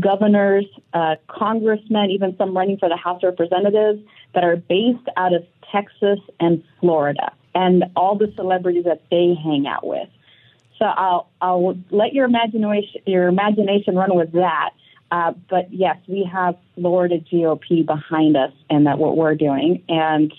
governors, 0.00 0.64
uh, 0.92 1.16
congressmen, 1.28 2.10
even 2.10 2.36
some 2.36 2.56
running 2.56 2.78
for 2.78 2.88
the 2.88 2.96
House 2.96 3.22
of 3.22 3.30
Representatives 3.38 4.00
that 4.34 4.44
are 4.44 4.56
based 4.56 5.08
out 5.16 5.34
of 5.34 5.44
Texas 5.72 6.18
and 6.40 6.62
Florida, 6.80 7.32
and 7.54 7.84
all 7.96 8.16
the 8.16 8.32
celebrities 8.36 8.84
that 8.84 9.02
they 9.10 9.34
hang 9.42 9.66
out 9.66 9.86
with. 9.86 10.08
So 10.78 10.84
I'll 10.84 11.28
I'll 11.40 11.78
let 11.90 12.12
your 12.12 12.26
imagination 12.26 13.00
your 13.06 13.28
imagination 13.28 13.94
run 13.94 14.14
with 14.14 14.32
that. 14.32 14.70
Uh, 15.10 15.32
but 15.48 15.72
yes, 15.72 15.96
we 16.08 16.28
have 16.30 16.56
Florida 16.74 17.18
GOP 17.18 17.86
behind 17.86 18.36
us 18.36 18.52
and 18.68 18.86
that 18.86 18.98
what 18.98 19.16
we're 19.16 19.36
doing. 19.36 19.82
And 19.88 20.32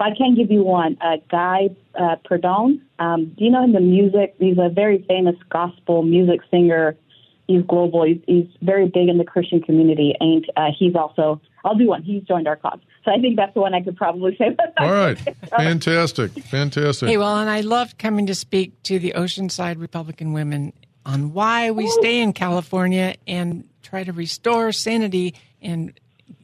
I 0.00 0.10
can 0.16 0.34
give 0.34 0.50
you 0.50 0.62
one. 0.62 0.96
Uh, 1.00 1.16
Guy 1.30 1.70
uh, 1.98 2.16
Penrod. 2.28 2.80
Um, 2.98 3.34
do 3.36 3.44
you 3.44 3.50
know 3.50 3.62
him? 3.64 3.72
The 3.72 3.80
music. 3.80 4.34
He's 4.38 4.58
a 4.58 4.68
very 4.68 5.04
famous 5.06 5.36
gospel 5.50 6.02
music 6.02 6.40
singer. 6.50 6.96
He's 7.46 7.62
global. 7.62 8.04
He's, 8.04 8.20
he's 8.26 8.48
very 8.62 8.86
big 8.86 9.08
in 9.08 9.18
the 9.18 9.24
Christian 9.24 9.60
community, 9.60 10.14
and 10.20 10.44
uh, 10.56 10.68
he's 10.76 10.94
also. 10.94 11.40
I'll 11.64 11.74
do 11.74 11.88
one. 11.88 12.02
He's 12.02 12.22
joined 12.24 12.46
our 12.46 12.56
cause. 12.56 12.80
So 13.04 13.10
I 13.10 13.18
think 13.20 13.36
that's 13.36 13.54
the 13.54 13.60
one 13.60 13.74
I 13.74 13.82
could 13.82 13.96
probably 13.96 14.36
say. 14.36 14.56
All 14.78 14.92
right, 14.92 15.18
fantastic, 15.48 16.32
fantastic. 16.32 17.08
Hey, 17.08 17.18
well, 17.18 17.38
and 17.38 17.50
I 17.50 17.60
loved 17.60 17.98
coming 17.98 18.26
to 18.26 18.34
speak 18.34 18.82
to 18.84 18.98
the 18.98 19.14
Oceanside 19.16 19.80
Republican 19.80 20.32
women 20.32 20.72
on 21.06 21.32
why 21.32 21.70
we 21.70 21.88
stay 21.88 22.20
in 22.20 22.32
California 22.32 23.16
and 23.26 23.68
try 23.82 24.04
to 24.04 24.12
restore 24.12 24.72
sanity 24.72 25.34
and 25.60 25.92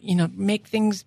you 0.00 0.14
know 0.14 0.30
make 0.34 0.66
things 0.66 1.04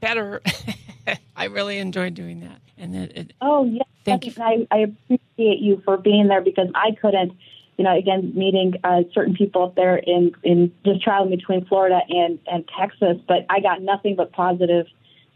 better. 0.00 0.42
I 1.36 1.44
really 1.44 1.78
enjoyed 1.78 2.14
doing 2.14 2.40
that. 2.40 2.60
And 2.78 2.94
it, 2.94 3.16
it, 3.16 3.32
oh 3.40 3.64
yeah, 3.64 3.82
thank 4.04 4.26
you. 4.26 4.32
I, 4.38 4.66
I 4.70 4.78
appreciate 4.78 5.60
you 5.60 5.80
for 5.84 5.96
being 5.96 6.28
there 6.28 6.42
because 6.42 6.68
I 6.74 6.92
couldn't. 7.00 7.32
You 7.76 7.84
know, 7.84 7.96
again, 7.96 8.32
meeting 8.34 8.74
uh, 8.84 9.02
certain 9.12 9.34
people 9.34 9.64
up 9.64 9.74
there 9.74 9.96
in 9.96 10.34
in 10.42 10.72
just 10.84 11.02
traveling 11.02 11.30
between 11.30 11.66
Florida 11.66 12.00
and 12.08 12.38
and 12.46 12.68
Texas, 12.78 13.18
but 13.28 13.46
I 13.50 13.60
got 13.60 13.82
nothing 13.82 14.16
but 14.16 14.32
positive 14.32 14.86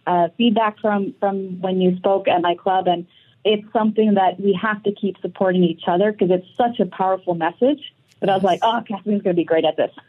uh, 0.06 0.28
feedback 0.36 0.78
from 0.78 1.14
from 1.20 1.60
when 1.60 1.80
you 1.80 1.96
spoke 1.96 2.28
at 2.28 2.40
my 2.40 2.54
club, 2.54 2.86
and 2.88 3.06
it's 3.44 3.70
something 3.72 4.14
that 4.14 4.40
we 4.40 4.58
have 4.60 4.82
to 4.84 4.92
keep 4.92 5.16
supporting 5.20 5.64
each 5.64 5.82
other 5.86 6.12
because 6.12 6.30
it's 6.30 6.46
such 6.56 6.80
a 6.80 6.86
powerful 6.86 7.34
message. 7.34 7.92
But 8.20 8.28
I 8.28 8.34
was 8.34 8.42
like, 8.42 8.60
oh, 8.62 8.82
Kathleen's 8.86 9.22
going 9.22 9.34
to 9.34 9.40
be 9.40 9.44
great 9.44 9.64
at 9.64 9.76
this. 9.76 9.90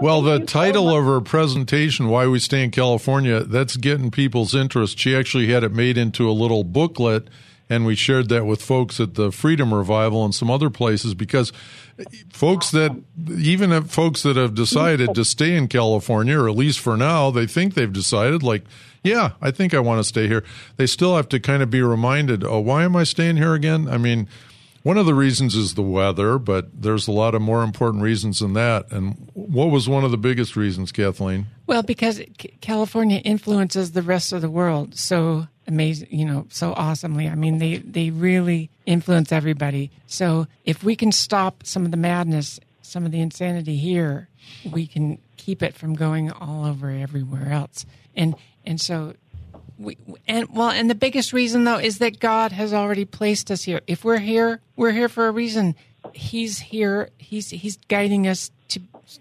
Well, 0.00 0.22
the 0.22 0.40
title 0.40 0.88
of 0.88 1.04
her 1.04 1.20
presentation, 1.20 2.08
Why 2.08 2.26
We 2.26 2.38
Stay 2.38 2.64
in 2.64 2.70
California, 2.70 3.44
that's 3.44 3.76
getting 3.76 4.10
people's 4.10 4.54
interest. 4.54 4.98
She 4.98 5.14
actually 5.14 5.52
had 5.52 5.64
it 5.64 5.72
made 5.72 5.98
into 5.98 6.30
a 6.30 6.32
little 6.32 6.64
booklet, 6.64 7.28
and 7.68 7.84
we 7.84 7.94
shared 7.94 8.28
that 8.28 8.44
with 8.44 8.62
folks 8.62 9.00
at 9.00 9.14
the 9.14 9.32
Freedom 9.32 9.74
Revival 9.74 10.24
and 10.24 10.34
some 10.34 10.50
other 10.50 10.70
places 10.70 11.14
because 11.14 11.52
folks 12.32 12.70
that, 12.70 12.92
even 13.28 13.82
folks 13.84 14.22
that 14.22 14.36
have 14.36 14.54
decided 14.54 15.14
to 15.14 15.24
stay 15.24 15.56
in 15.56 15.68
California, 15.68 16.38
or 16.38 16.48
at 16.48 16.56
least 16.56 16.78
for 16.78 16.96
now, 16.96 17.30
they 17.30 17.46
think 17.46 17.74
they've 17.74 17.92
decided, 17.92 18.42
like, 18.42 18.64
yeah, 19.02 19.32
I 19.40 19.50
think 19.50 19.74
I 19.74 19.80
want 19.80 20.00
to 20.00 20.04
stay 20.04 20.28
here. 20.28 20.44
They 20.76 20.86
still 20.86 21.16
have 21.16 21.28
to 21.30 21.40
kind 21.40 21.62
of 21.62 21.70
be 21.70 21.82
reminded, 21.82 22.44
oh, 22.44 22.60
why 22.60 22.84
am 22.84 22.96
I 22.96 23.04
staying 23.04 23.36
here 23.36 23.54
again? 23.54 23.88
I 23.88 23.98
mean, 23.98 24.28
one 24.82 24.98
of 24.98 25.06
the 25.06 25.14
reasons 25.14 25.56
is 25.56 25.74
the 25.74 25.82
weather, 25.82 26.38
but 26.38 26.82
there's 26.82 27.08
a 27.08 27.12
lot 27.12 27.34
of 27.34 27.42
more 27.42 27.64
important 27.64 28.04
reasons 28.04 28.38
than 28.38 28.52
that. 28.52 28.90
And 28.92 29.28
what 29.34 29.70
was 29.70 29.88
one 29.88 30.04
of 30.04 30.12
the 30.12 30.16
biggest 30.16 30.54
reasons, 30.54 30.92
Kathleen? 30.92 31.46
Well, 31.66 31.82
because 31.82 32.20
California 32.60 33.18
influences 33.18 33.92
the 33.92 34.02
rest 34.02 34.32
of 34.32 34.42
the 34.42 34.50
world 34.50 34.96
so 34.96 35.48
amazing, 35.66 36.08
you 36.10 36.24
know, 36.24 36.46
so 36.50 36.72
awesomely. 36.74 37.28
I 37.28 37.34
mean, 37.34 37.58
they, 37.58 37.76
they 37.76 38.10
really 38.10 38.70
influence 38.84 39.32
everybody. 39.32 39.90
So 40.06 40.46
if 40.64 40.82
we 40.82 40.96
can 40.96 41.12
stop 41.12 41.64
some 41.64 41.84
of 41.84 41.90
the 41.90 41.96
madness, 41.96 42.60
some 42.82 43.04
of 43.04 43.12
the 43.12 43.20
insanity 43.20 43.76
here, 43.76 44.28
we 44.70 44.86
can 44.86 45.18
keep 45.36 45.62
it 45.62 45.74
from 45.74 45.94
going 45.94 46.30
all 46.30 46.64
over 46.64 46.90
everywhere 46.90 47.52
else. 47.52 47.84
And 48.14 48.34
and 48.64 48.80
so 48.80 49.14
we, 49.78 49.96
and 50.26 50.48
well, 50.54 50.70
and 50.70 50.88
the 50.88 50.94
biggest 50.94 51.32
reason 51.32 51.64
though 51.64 51.78
is 51.78 51.98
that 51.98 52.20
God 52.20 52.52
has 52.52 52.72
already 52.72 53.04
placed 53.04 53.50
us 53.50 53.62
here. 53.64 53.80
If 53.86 54.04
we're 54.04 54.18
here, 54.18 54.60
we're 54.76 54.92
here 54.92 55.08
for 55.08 55.26
a 55.28 55.30
reason. 55.30 55.74
He's 56.12 56.58
here. 56.58 57.10
He's 57.18 57.50
he's 57.50 57.76
guiding 57.88 58.26
us 58.26 58.50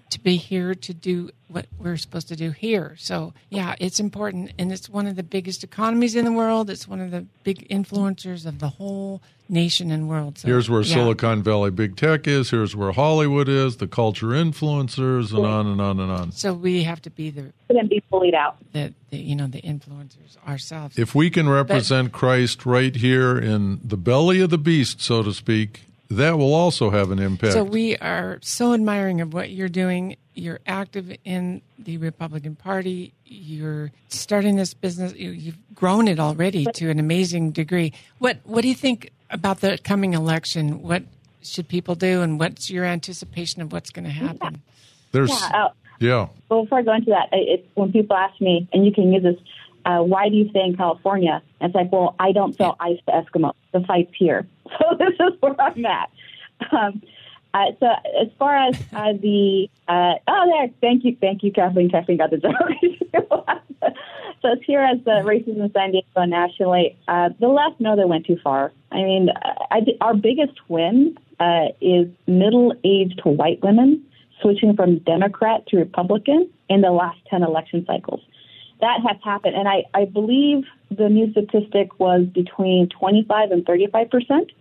to 0.10 0.16
to 0.16 0.20
be 0.20 0.38
here 0.38 0.74
to 0.74 0.94
do 0.94 1.30
what 1.48 1.66
we're 1.78 1.98
supposed 1.98 2.28
to 2.30 2.36
do 2.36 2.52
here. 2.52 2.96
So 2.98 3.34
yeah, 3.50 3.76
it's 3.80 4.00
important, 4.00 4.52
and 4.58 4.72
it's 4.72 4.90
one 4.90 5.08
of 5.08 5.16
the 5.16 5.24
biggest 5.24 5.64
economies 5.64 6.16
in 6.16 6.26
the 6.26 6.32
world. 6.32 6.70
It's 6.70 6.88
one 6.88 7.02
of 7.02 7.12
the 7.12 7.26
big 7.44 7.68
influencers 7.70 8.46
of 8.46 8.60
the 8.60 8.70
whole 8.70 9.22
nation 9.50 9.92
and 9.92 10.10
world. 10.10 10.40
So, 10.40 10.48
Here's 10.48 10.70
where 10.70 10.82
yeah. 10.82 10.96
Silicon 10.96 11.44
Valley 11.44 11.70
big 11.70 11.96
tech 11.98 12.28
is. 12.28 12.50
Here's 12.50 12.76
where 12.76 12.92
Hollywood 12.92 13.48
is. 13.48 13.78
The 13.78 13.88
culture 13.88 14.28
influencers, 14.28 15.36
and 15.36 15.46
on 15.46 15.68
and 15.68 15.82
on 15.82 16.00
and 16.00 16.12
on. 16.12 16.32
So 16.32 16.54
we 16.54 16.84
have 16.84 17.02
to 17.04 17.10
be 17.10 17.30
the 17.30 17.52
couldn't 17.68 17.90
be 17.90 18.02
bullied 18.10 18.36
out. 18.36 18.58
the, 18.72 18.94
the 19.10 19.18
you 19.18 19.36
know 19.36 19.48
the 19.48 19.62
influencers 19.62 20.38
ourselves. 20.48 20.98
If 20.98 21.14
we 21.14 21.30
can 21.30 21.50
represent 21.50 22.12
Christ 22.12 22.66
right 22.66 22.96
here 22.96 23.38
in 23.38 23.80
the 23.84 23.98
belly 23.98 24.40
of 24.42 24.50
the 24.50 24.58
beast, 24.58 25.02
so 25.02 25.22
to 25.24 25.34
speak, 25.34 25.84
that 26.10 26.38
will 26.38 26.54
also 26.54 26.90
have 26.90 27.12
an 27.12 27.20
impact. 27.20 27.54
So 27.54 27.64
we 27.64 27.98
are 27.98 28.40
so 28.42 28.74
admiring 28.74 29.22
of 29.22 29.34
what 29.34 29.50
you're 29.50 29.70
doing. 29.70 30.18
You're 30.34 30.60
active 30.68 31.16
in 31.24 31.62
the 31.80 31.98
Republican 31.98 32.56
Party. 32.56 33.14
You're 33.26 33.92
starting 34.10 34.56
this 34.58 34.74
business. 34.74 35.14
You- 35.16 35.32
You've 35.32 35.58
grown 35.76 36.08
it 36.08 36.20
already 36.20 36.66
to 36.76 36.90
an 36.90 37.00
amazing 37.00 37.52
degree. 37.52 37.94
What 38.20 38.38
What 38.44 38.62
do 38.62 38.68
you 38.68 38.76
think 38.76 39.12
about 39.30 39.62
the 39.62 39.78
coming 39.84 40.14
election? 40.14 40.82
What 40.82 41.04
should 41.42 41.68
people 41.68 41.96
do, 41.96 42.22
and 42.22 42.40
what's 42.40 42.70
your 42.70 42.86
anticipation 42.86 43.62
of 43.62 43.72
what's 43.72 43.92
going 43.92 44.06
to 44.06 44.12
happen? 44.12 44.62
There's, 45.12 45.30
Yeah. 45.30 45.52
Uh, 45.66 45.70
yeah. 46.00 46.28
well, 46.50 46.64
before 46.64 46.80
I 46.80 46.82
go 46.82 46.94
into 46.94 47.12
that, 47.12 47.30
it, 47.32 47.60
it, 47.60 47.70
when 47.76 47.92
people 47.92 48.16
ask 48.16 48.40
me, 48.42 48.68
and 48.74 48.84
you 48.86 48.92
can 48.92 49.14
use 49.14 49.24
this, 49.24 49.38
uh, 49.86 50.00
why 50.00 50.30
do 50.30 50.36
you 50.36 50.50
stay 50.50 50.66
in 50.66 50.76
California? 50.76 51.42
And 51.60 51.70
it's 51.70 51.76
like, 51.76 51.92
well, 51.92 52.16
I 52.20 52.32
don't 52.32 52.56
sell 52.56 52.76
ice 52.80 53.00
to 53.08 53.12
Eskimos. 53.12 53.54
The 53.72 53.82
fight's 53.82 54.14
here. 54.18 54.48
So 54.80 54.98
this 54.98 55.14
is 55.14 55.40
where 55.42 55.62
I'm 55.62 55.86
at. 55.86 56.10
Um, 56.72 57.02
uh, 57.54 57.72
so 57.80 57.88
as 58.22 58.28
far 58.38 58.58
as 58.58 58.76
uh, 58.94 59.14
the 59.22 59.70
uh, 59.88 60.16
oh 60.28 60.52
there, 60.52 60.70
thank 60.82 61.06
you, 61.06 61.16
thank 61.22 61.44
you, 61.44 61.54
Kathleen. 61.54 61.90
Kathleen 61.90 62.18
got 62.18 62.32
the 62.32 62.38
joke. 62.38 62.54
so 64.42 64.52
as 64.52 64.58
here 64.66 64.82
as 64.82 64.98
the 65.06 65.22
races 65.24 65.56
in 65.58 65.72
San 65.72 65.92
Diego 65.92 66.26
nationally, 66.26 66.98
uh, 67.08 67.30
the 67.40 67.48
left 67.48 67.80
know 67.80 67.96
they 67.96 68.04
went 68.04 68.26
too 68.26 68.38
far. 68.44 68.74
I 68.92 69.04
mean, 69.04 69.30
I, 69.72 69.82
our 70.02 70.16
biggest 70.16 70.60
win 70.68 71.18
uh, 71.40 71.68
is 71.80 72.08
middle-aged 72.28 73.22
white 73.24 73.62
women 73.64 74.04
switching 74.42 74.76
from 74.76 74.98
Democrat 75.00 75.66
to 75.68 75.78
Republican 75.78 76.50
in 76.70 76.82
the 76.82 76.92
last 76.92 77.20
10 77.30 77.44
election 77.44 77.86
cycles. 77.88 78.22
That 78.82 79.00
has 79.08 79.18
happened. 79.24 79.56
And 79.56 79.68
I, 79.68 79.84
I 79.94 80.06
believe 80.06 80.66
the 80.90 81.10
new 81.10 81.32
statistic 81.32 82.00
was 82.00 82.26
between 82.34 82.90
25 82.90 83.52
and 83.52 83.66
35 83.66 84.10
percent. 84.10 84.52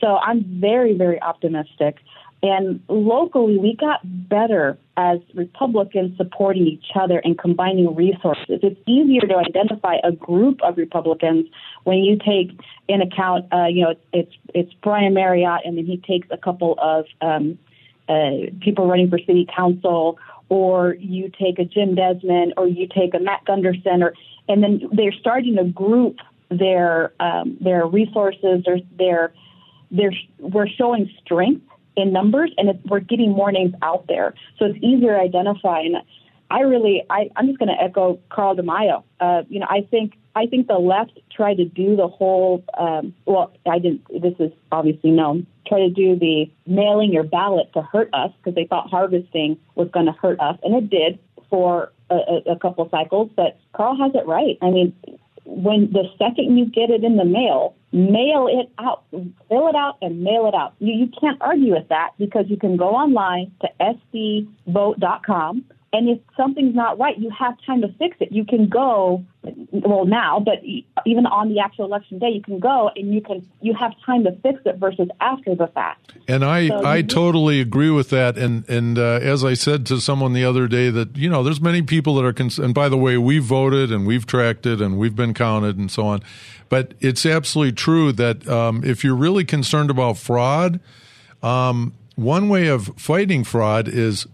So 0.00 0.16
I'm 0.16 0.44
very, 0.60 0.96
very 0.96 1.20
optimistic. 1.20 1.96
And 2.42 2.80
locally, 2.88 3.58
we 3.58 3.76
got 3.76 4.00
better 4.28 4.78
as 4.96 5.18
Republicans 5.34 6.16
supporting 6.16 6.66
each 6.66 6.86
other 6.94 7.18
and 7.18 7.38
combining 7.38 7.94
resources. 7.94 8.60
It's 8.62 8.80
easier 8.86 9.20
to 9.20 9.36
identify 9.36 9.96
a 10.02 10.12
group 10.12 10.62
of 10.62 10.78
Republicans 10.78 11.46
when 11.84 11.98
you 11.98 12.16
take 12.16 12.58
in 12.88 13.02
account, 13.02 13.44
uh, 13.52 13.66
you 13.66 13.84
know, 13.84 13.94
it's 14.14 14.32
it's 14.54 14.72
Brian 14.82 15.14
Maryott, 15.14 15.60
and 15.66 15.76
then 15.76 15.84
he 15.84 15.98
takes 15.98 16.28
a 16.30 16.38
couple 16.38 16.78
of 16.80 17.04
um, 17.20 17.58
uh, 18.10 18.50
people 18.60 18.86
running 18.86 19.08
for 19.08 19.18
city 19.18 19.46
council, 19.54 20.18
or 20.48 20.94
you 20.94 21.30
take 21.40 21.58
a 21.58 21.64
Jim 21.64 21.94
Desmond, 21.94 22.54
or 22.56 22.66
you 22.66 22.88
take 22.88 23.14
a 23.14 23.20
Matt 23.20 23.44
Gunderson, 23.44 24.02
or 24.02 24.12
and 24.48 24.62
then 24.62 24.82
they're 24.92 25.12
starting 25.12 25.56
to 25.56 25.64
group 25.64 26.16
their 26.50 27.12
um, 27.20 27.56
their 27.60 27.86
resources, 27.86 28.64
their 28.66 28.80
their 28.98 29.32
their 29.90 30.10
we're 30.38 30.68
showing 30.68 31.08
strength 31.22 31.64
in 31.96 32.12
numbers, 32.12 32.50
and 32.58 32.68
we're 32.90 33.00
getting 33.00 33.30
more 33.30 33.52
names 33.52 33.74
out 33.82 34.06
there, 34.08 34.34
so 34.58 34.66
it's 34.66 34.78
easier 34.82 35.14
to 35.16 35.20
identify. 35.20 35.80
And 35.80 35.96
I 36.50 36.60
really, 36.62 37.04
I, 37.08 37.30
I'm 37.36 37.46
just 37.46 37.58
going 37.58 37.68
to 37.68 37.80
echo 37.80 38.18
Carl 38.28 38.56
DeMaio. 38.56 39.04
Uh, 39.20 39.42
you 39.48 39.60
know, 39.60 39.66
I 39.68 39.86
think 39.88 40.14
I 40.36 40.46
think 40.46 40.68
the 40.68 40.78
left 40.78 41.18
tried 41.34 41.56
to 41.56 41.64
do 41.64 41.96
the 41.96 42.08
whole. 42.08 42.64
Um, 42.78 43.14
well, 43.26 43.52
I 43.70 43.78
didn't. 43.78 44.06
This 44.22 44.34
is 44.38 44.52
obviously 44.70 45.10
known. 45.10 45.46
Try 45.66 45.80
to 45.80 45.90
do 45.90 46.18
the 46.18 46.50
mailing 46.66 47.12
your 47.12 47.24
ballot 47.24 47.72
to 47.74 47.82
hurt 47.82 48.10
us 48.12 48.30
because 48.38 48.54
they 48.54 48.66
thought 48.66 48.88
harvesting 48.88 49.58
was 49.74 49.88
going 49.90 50.06
to 50.06 50.12
hurt 50.12 50.40
us, 50.40 50.58
and 50.62 50.74
it 50.74 50.90
did 50.90 51.18
for 51.48 51.92
a, 52.10 52.42
a, 52.46 52.58
couple 52.58 52.88
cycles. 52.90 53.30
But 53.34 53.58
Carl 53.74 53.96
has 53.96 54.12
it 54.14 54.26
right. 54.26 54.56
I 54.62 54.70
mean, 54.70 54.94
when 55.44 55.90
the 55.92 56.04
second 56.16 56.56
you 56.56 56.66
get 56.66 56.90
it 56.90 57.02
in 57.02 57.16
the 57.16 57.24
mail, 57.24 57.74
mail 57.92 58.46
it 58.48 58.70
out, 58.78 59.04
fill 59.10 59.68
it 59.68 59.74
out, 59.74 59.98
and 60.00 60.22
mail 60.22 60.46
it 60.46 60.54
out. 60.54 60.74
You, 60.78 60.94
you 60.94 61.10
can't 61.20 61.40
argue 61.40 61.72
with 61.72 61.88
that 61.88 62.10
because 62.18 62.46
you 62.48 62.56
can 62.56 62.76
go 62.76 62.90
online 62.90 63.50
to 63.62 63.68
sdvote.com, 64.68 65.64
and 65.92 66.08
if 66.08 66.20
something's 66.36 66.74
not 66.74 67.00
right, 67.00 67.18
you 67.18 67.30
have 67.36 67.54
time 67.66 67.80
to 67.80 67.88
fix 67.98 68.16
it. 68.20 68.30
You 68.30 68.44
can 68.44 68.68
go, 68.68 69.24
well 69.72 70.04
now, 70.04 70.38
but 70.38 70.62
even 71.04 71.26
on 71.26 71.48
the 71.48 71.58
actual 71.58 71.86
election 71.86 72.20
day, 72.20 72.28
you 72.28 72.42
can 72.42 72.60
go 72.60 72.90
and 72.94 73.12
you 73.12 73.20
can 73.20 73.48
you 73.60 73.74
have 73.74 73.92
time 74.06 74.22
to 74.22 74.32
fix 74.40 74.60
it 74.66 74.76
versus 74.76 75.08
after 75.20 75.56
the 75.56 75.66
fact. 75.66 76.12
And 76.28 76.44
I, 76.44 76.68
So 76.68 76.86
I 76.86 77.02
totally 77.02 77.60
agree 77.60 77.90
with 77.90 78.10
that. 78.10 78.38
And 78.38 78.68
and 78.68 78.98
uh, 79.00 79.18
as 79.20 79.44
I 79.44 79.54
said 79.54 79.84
to 79.86 80.00
someone 80.00 80.32
the 80.32 80.44
other 80.44 80.68
day, 80.68 80.90
that 80.90 81.16
you 81.16 81.28
know, 81.28 81.42
there's 81.42 81.60
many 81.60 81.82
people 81.82 82.14
that 82.16 82.24
are. 82.24 82.32
Cons- 82.32 82.60
and 82.60 82.72
by 82.72 82.88
the 82.88 82.98
way, 82.98 83.18
we've 83.18 83.42
voted 83.42 83.90
and 83.90 84.06
we've 84.06 84.26
tracked 84.26 84.66
it 84.66 84.80
and 84.80 84.96
we've 84.96 85.16
been 85.16 85.34
counted 85.34 85.76
and 85.76 85.90
so 85.90 86.06
on. 86.06 86.22
But 86.68 86.94
it's 87.00 87.26
absolutely 87.26 87.72
true 87.72 88.12
that 88.12 88.46
um, 88.48 88.84
if 88.84 89.02
you're 89.02 89.16
really 89.16 89.44
concerned 89.44 89.90
about 89.90 90.18
fraud, 90.18 90.78
um, 91.42 91.94
one 92.14 92.48
way 92.48 92.68
of 92.68 92.92
fighting 92.96 93.42
fraud 93.42 93.88
is 93.88 94.26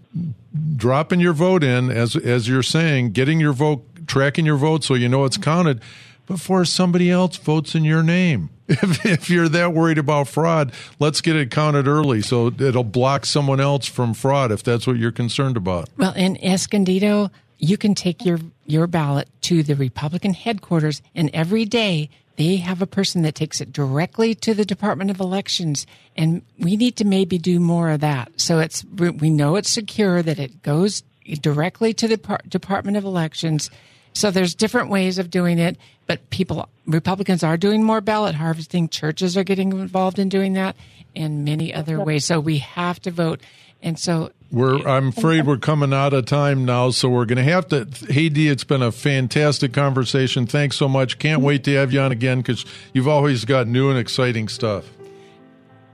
dropping 0.76 1.20
your 1.20 1.32
vote 1.32 1.62
in 1.62 1.90
as 1.90 2.16
as 2.16 2.48
you're 2.48 2.62
saying, 2.62 3.12
getting 3.12 3.40
your 3.40 3.52
vote, 3.52 3.84
tracking 4.06 4.46
your 4.46 4.56
vote 4.56 4.84
so 4.84 4.94
you 4.94 5.08
know 5.08 5.24
it's 5.24 5.36
counted 5.36 5.80
before 6.26 6.64
somebody 6.64 7.10
else 7.10 7.36
votes 7.36 7.74
in 7.74 7.84
your 7.84 8.02
name. 8.02 8.50
If, 8.68 9.06
if 9.06 9.30
you're 9.30 9.48
that 9.50 9.74
worried 9.74 9.96
about 9.96 10.26
fraud, 10.26 10.72
let's 10.98 11.20
get 11.20 11.36
it 11.36 11.52
counted 11.52 11.86
early 11.86 12.20
so 12.20 12.48
it'll 12.48 12.82
block 12.82 13.24
someone 13.24 13.60
else 13.60 13.86
from 13.86 14.12
fraud 14.12 14.50
if 14.50 14.64
that's 14.64 14.88
what 14.88 14.96
you're 14.96 15.12
concerned 15.12 15.56
about. 15.56 15.88
Well, 15.96 16.12
in 16.14 16.36
Escondido, 16.38 17.30
you 17.58 17.78
can 17.78 17.94
take 17.94 18.24
your, 18.24 18.40
your 18.64 18.88
ballot 18.88 19.28
to 19.42 19.62
the 19.62 19.76
Republican 19.76 20.34
headquarters, 20.34 21.00
and 21.14 21.30
every 21.32 21.64
day 21.64 22.10
they 22.36 22.56
have 22.56 22.82
a 22.82 22.86
person 22.86 23.22
that 23.22 23.34
takes 23.34 23.60
it 23.60 23.72
directly 23.72 24.34
to 24.36 24.54
the 24.54 24.64
Department 24.64 25.10
of 25.10 25.20
Elections, 25.20 25.86
and 26.16 26.42
we 26.58 26.76
need 26.76 26.96
to 26.96 27.04
maybe 27.04 27.38
do 27.38 27.58
more 27.60 27.90
of 27.90 28.00
that. 28.00 28.30
So 28.36 28.58
it's 28.58 28.84
we 28.84 29.30
know 29.30 29.56
it's 29.56 29.70
secure 29.70 30.22
that 30.22 30.38
it 30.38 30.62
goes 30.62 31.02
directly 31.40 31.92
to 31.94 32.08
the 32.08 32.40
Department 32.48 32.96
of 32.96 33.04
Elections. 33.04 33.70
So 34.12 34.30
there's 34.30 34.54
different 34.54 34.88
ways 34.88 35.18
of 35.18 35.30
doing 35.30 35.58
it, 35.58 35.76
but 36.06 36.30
people, 36.30 36.68
Republicans 36.86 37.42
are 37.42 37.58
doing 37.58 37.82
more 37.82 38.00
ballot 38.00 38.34
harvesting. 38.34 38.88
Churches 38.88 39.36
are 39.36 39.44
getting 39.44 39.72
involved 39.72 40.18
in 40.18 40.30
doing 40.30 40.54
that 40.54 40.76
in 41.14 41.44
many 41.44 41.74
other 41.74 42.00
ways. 42.00 42.24
So 42.24 42.40
we 42.40 42.58
have 42.58 43.00
to 43.02 43.10
vote. 43.10 43.40
And 43.86 43.98
so 43.98 44.30
we're, 44.50 44.86
I'm 44.86 45.08
afraid 45.08 45.46
we're 45.46 45.56
coming 45.58 45.94
out 45.94 46.12
of 46.12 46.26
time 46.26 46.64
now, 46.64 46.90
so 46.90 47.08
we're 47.08 47.24
going 47.24 47.38
to 47.38 47.44
have 47.44 47.68
to. 47.68 47.86
Haydee, 47.86 48.50
it's 48.50 48.64
been 48.64 48.82
a 48.82 48.90
fantastic 48.90 49.72
conversation. 49.72 50.48
Thanks 50.48 50.76
so 50.76 50.88
much. 50.88 51.20
Can't 51.20 51.40
wait 51.40 51.62
to 51.64 51.74
have 51.74 51.92
you 51.92 52.00
on 52.00 52.10
again 52.10 52.38
because 52.38 52.64
you've 52.92 53.06
always 53.06 53.44
got 53.44 53.68
new 53.68 53.88
and 53.88 53.96
exciting 53.96 54.48
stuff. 54.48 54.90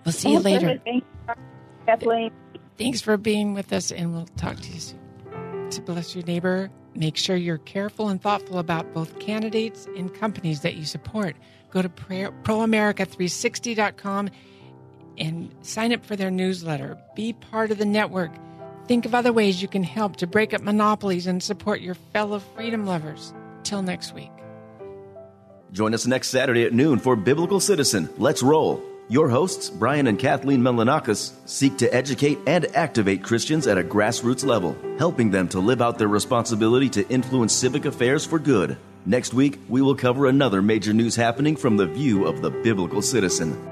We'll 0.06 0.12
see 0.12 0.32
you 0.32 0.40
later. 0.40 0.80
Thanks, 0.82 1.06
Kathleen. 1.84 2.32
Thanks 2.78 3.02
for 3.02 3.18
being 3.18 3.52
with 3.52 3.74
us, 3.74 3.92
and 3.92 4.14
we'll 4.14 4.28
talk 4.38 4.58
to 4.58 4.72
you 4.72 4.80
soon. 4.80 4.98
To 5.68 5.82
bless 5.82 6.14
your 6.14 6.24
neighbor, 6.24 6.70
make 6.94 7.18
sure 7.18 7.36
you're 7.36 7.58
careful 7.58 8.08
and 8.08 8.22
thoughtful 8.22 8.58
about 8.58 8.94
both 8.94 9.18
candidates 9.18 9.86
and 9.98 10.14
companies 10.14 10.62
that 10.62 10.76
you 10.76 10.86
support. 10.86 11.36
Go 11.70 11.82
to 11.82 11.90
proamerica360.com 11.90 14.30
and 15.18 15.54
sign 15.62 15.92
up 15.92 16.04
for 16.04 16.16
their 16.16 16.30
newsletter. 16.30 16.98
Be 17.14 17.32
part 17.32 17.70
of 17.70 17.78
the 17.78 17.84
network. 17.84 18.32
Think 18.86 19.06
of 19.06 19.14
other 19.14 19.32
ways 19.32 19.62
you 19.62 19.68
can 19.68 19.84
help 19.84 20.16
to 20.16 20.26
break 20.26 20.52
up 20.52 20.62
monopolies 20.62 21.26
and 21.26 21.42
support 21.42 21.80
your 21.80 21.94
fellow 21.94 22.38
freedom 22.38 22.86
lovers. 22.86 23.32
Till 23.62 23.82
next 23.82 24.12
week. 24.14 24.30
Join 25.72 25.94
us 25.94 26.06
next 26.06 26.28
Saturday 26.28 26.64
at 26.64 26.72
noon 26.72 26.98
for 26.98 27.16
Biblical 27.16 27.60
Citizen. 27.60 28.08
Let's 28.18 28.42
roll. 28.42 28.82
Your 29.08 29.28
hosts, 29.28 29.70
Brian 29.70 30.06
and 30.06 30.18
Kathleen 30.18 30.60
Melonakos, 30.62 31.32
seek 31.46 31.78
to 31.78 31.94
educate 31.94 32.38
and 32.46 32.66
activate 32.76 33.22
Christians 33.22 33.66
at 33.66 33.78
a 33.78 33.82
grassroots 33.82 34.44
level, 34.44 34.76
helping 34.98 35.30
them 35.30 35.48
to 35.48 35.60
live 35.60 35.82
out 35.82 35.98
their 35.98 36.08
responsibility 36.08 36.88
to 36.90 37.08
influence 37.08 37.52
civic 37.52 37.84
affairs 37.84 38.24
for 38.24 38.38
good. 38.38 38.76
Next 39.04 39.34
week, 39.34 39.58
we 39.68 39.82
will 39.82 39.96
cover 39.96 40.26
another 40.26 40.62
major 40.62 40.92
news 40.92 41.16
happening 41.16 41.56
from 41.56 41.76
the 41.76 41.86
view 41.86 42.26
of 42.26 42.42
the 42.42 42.50
biblical 42.50 43.02
citizen. 43.02 43.71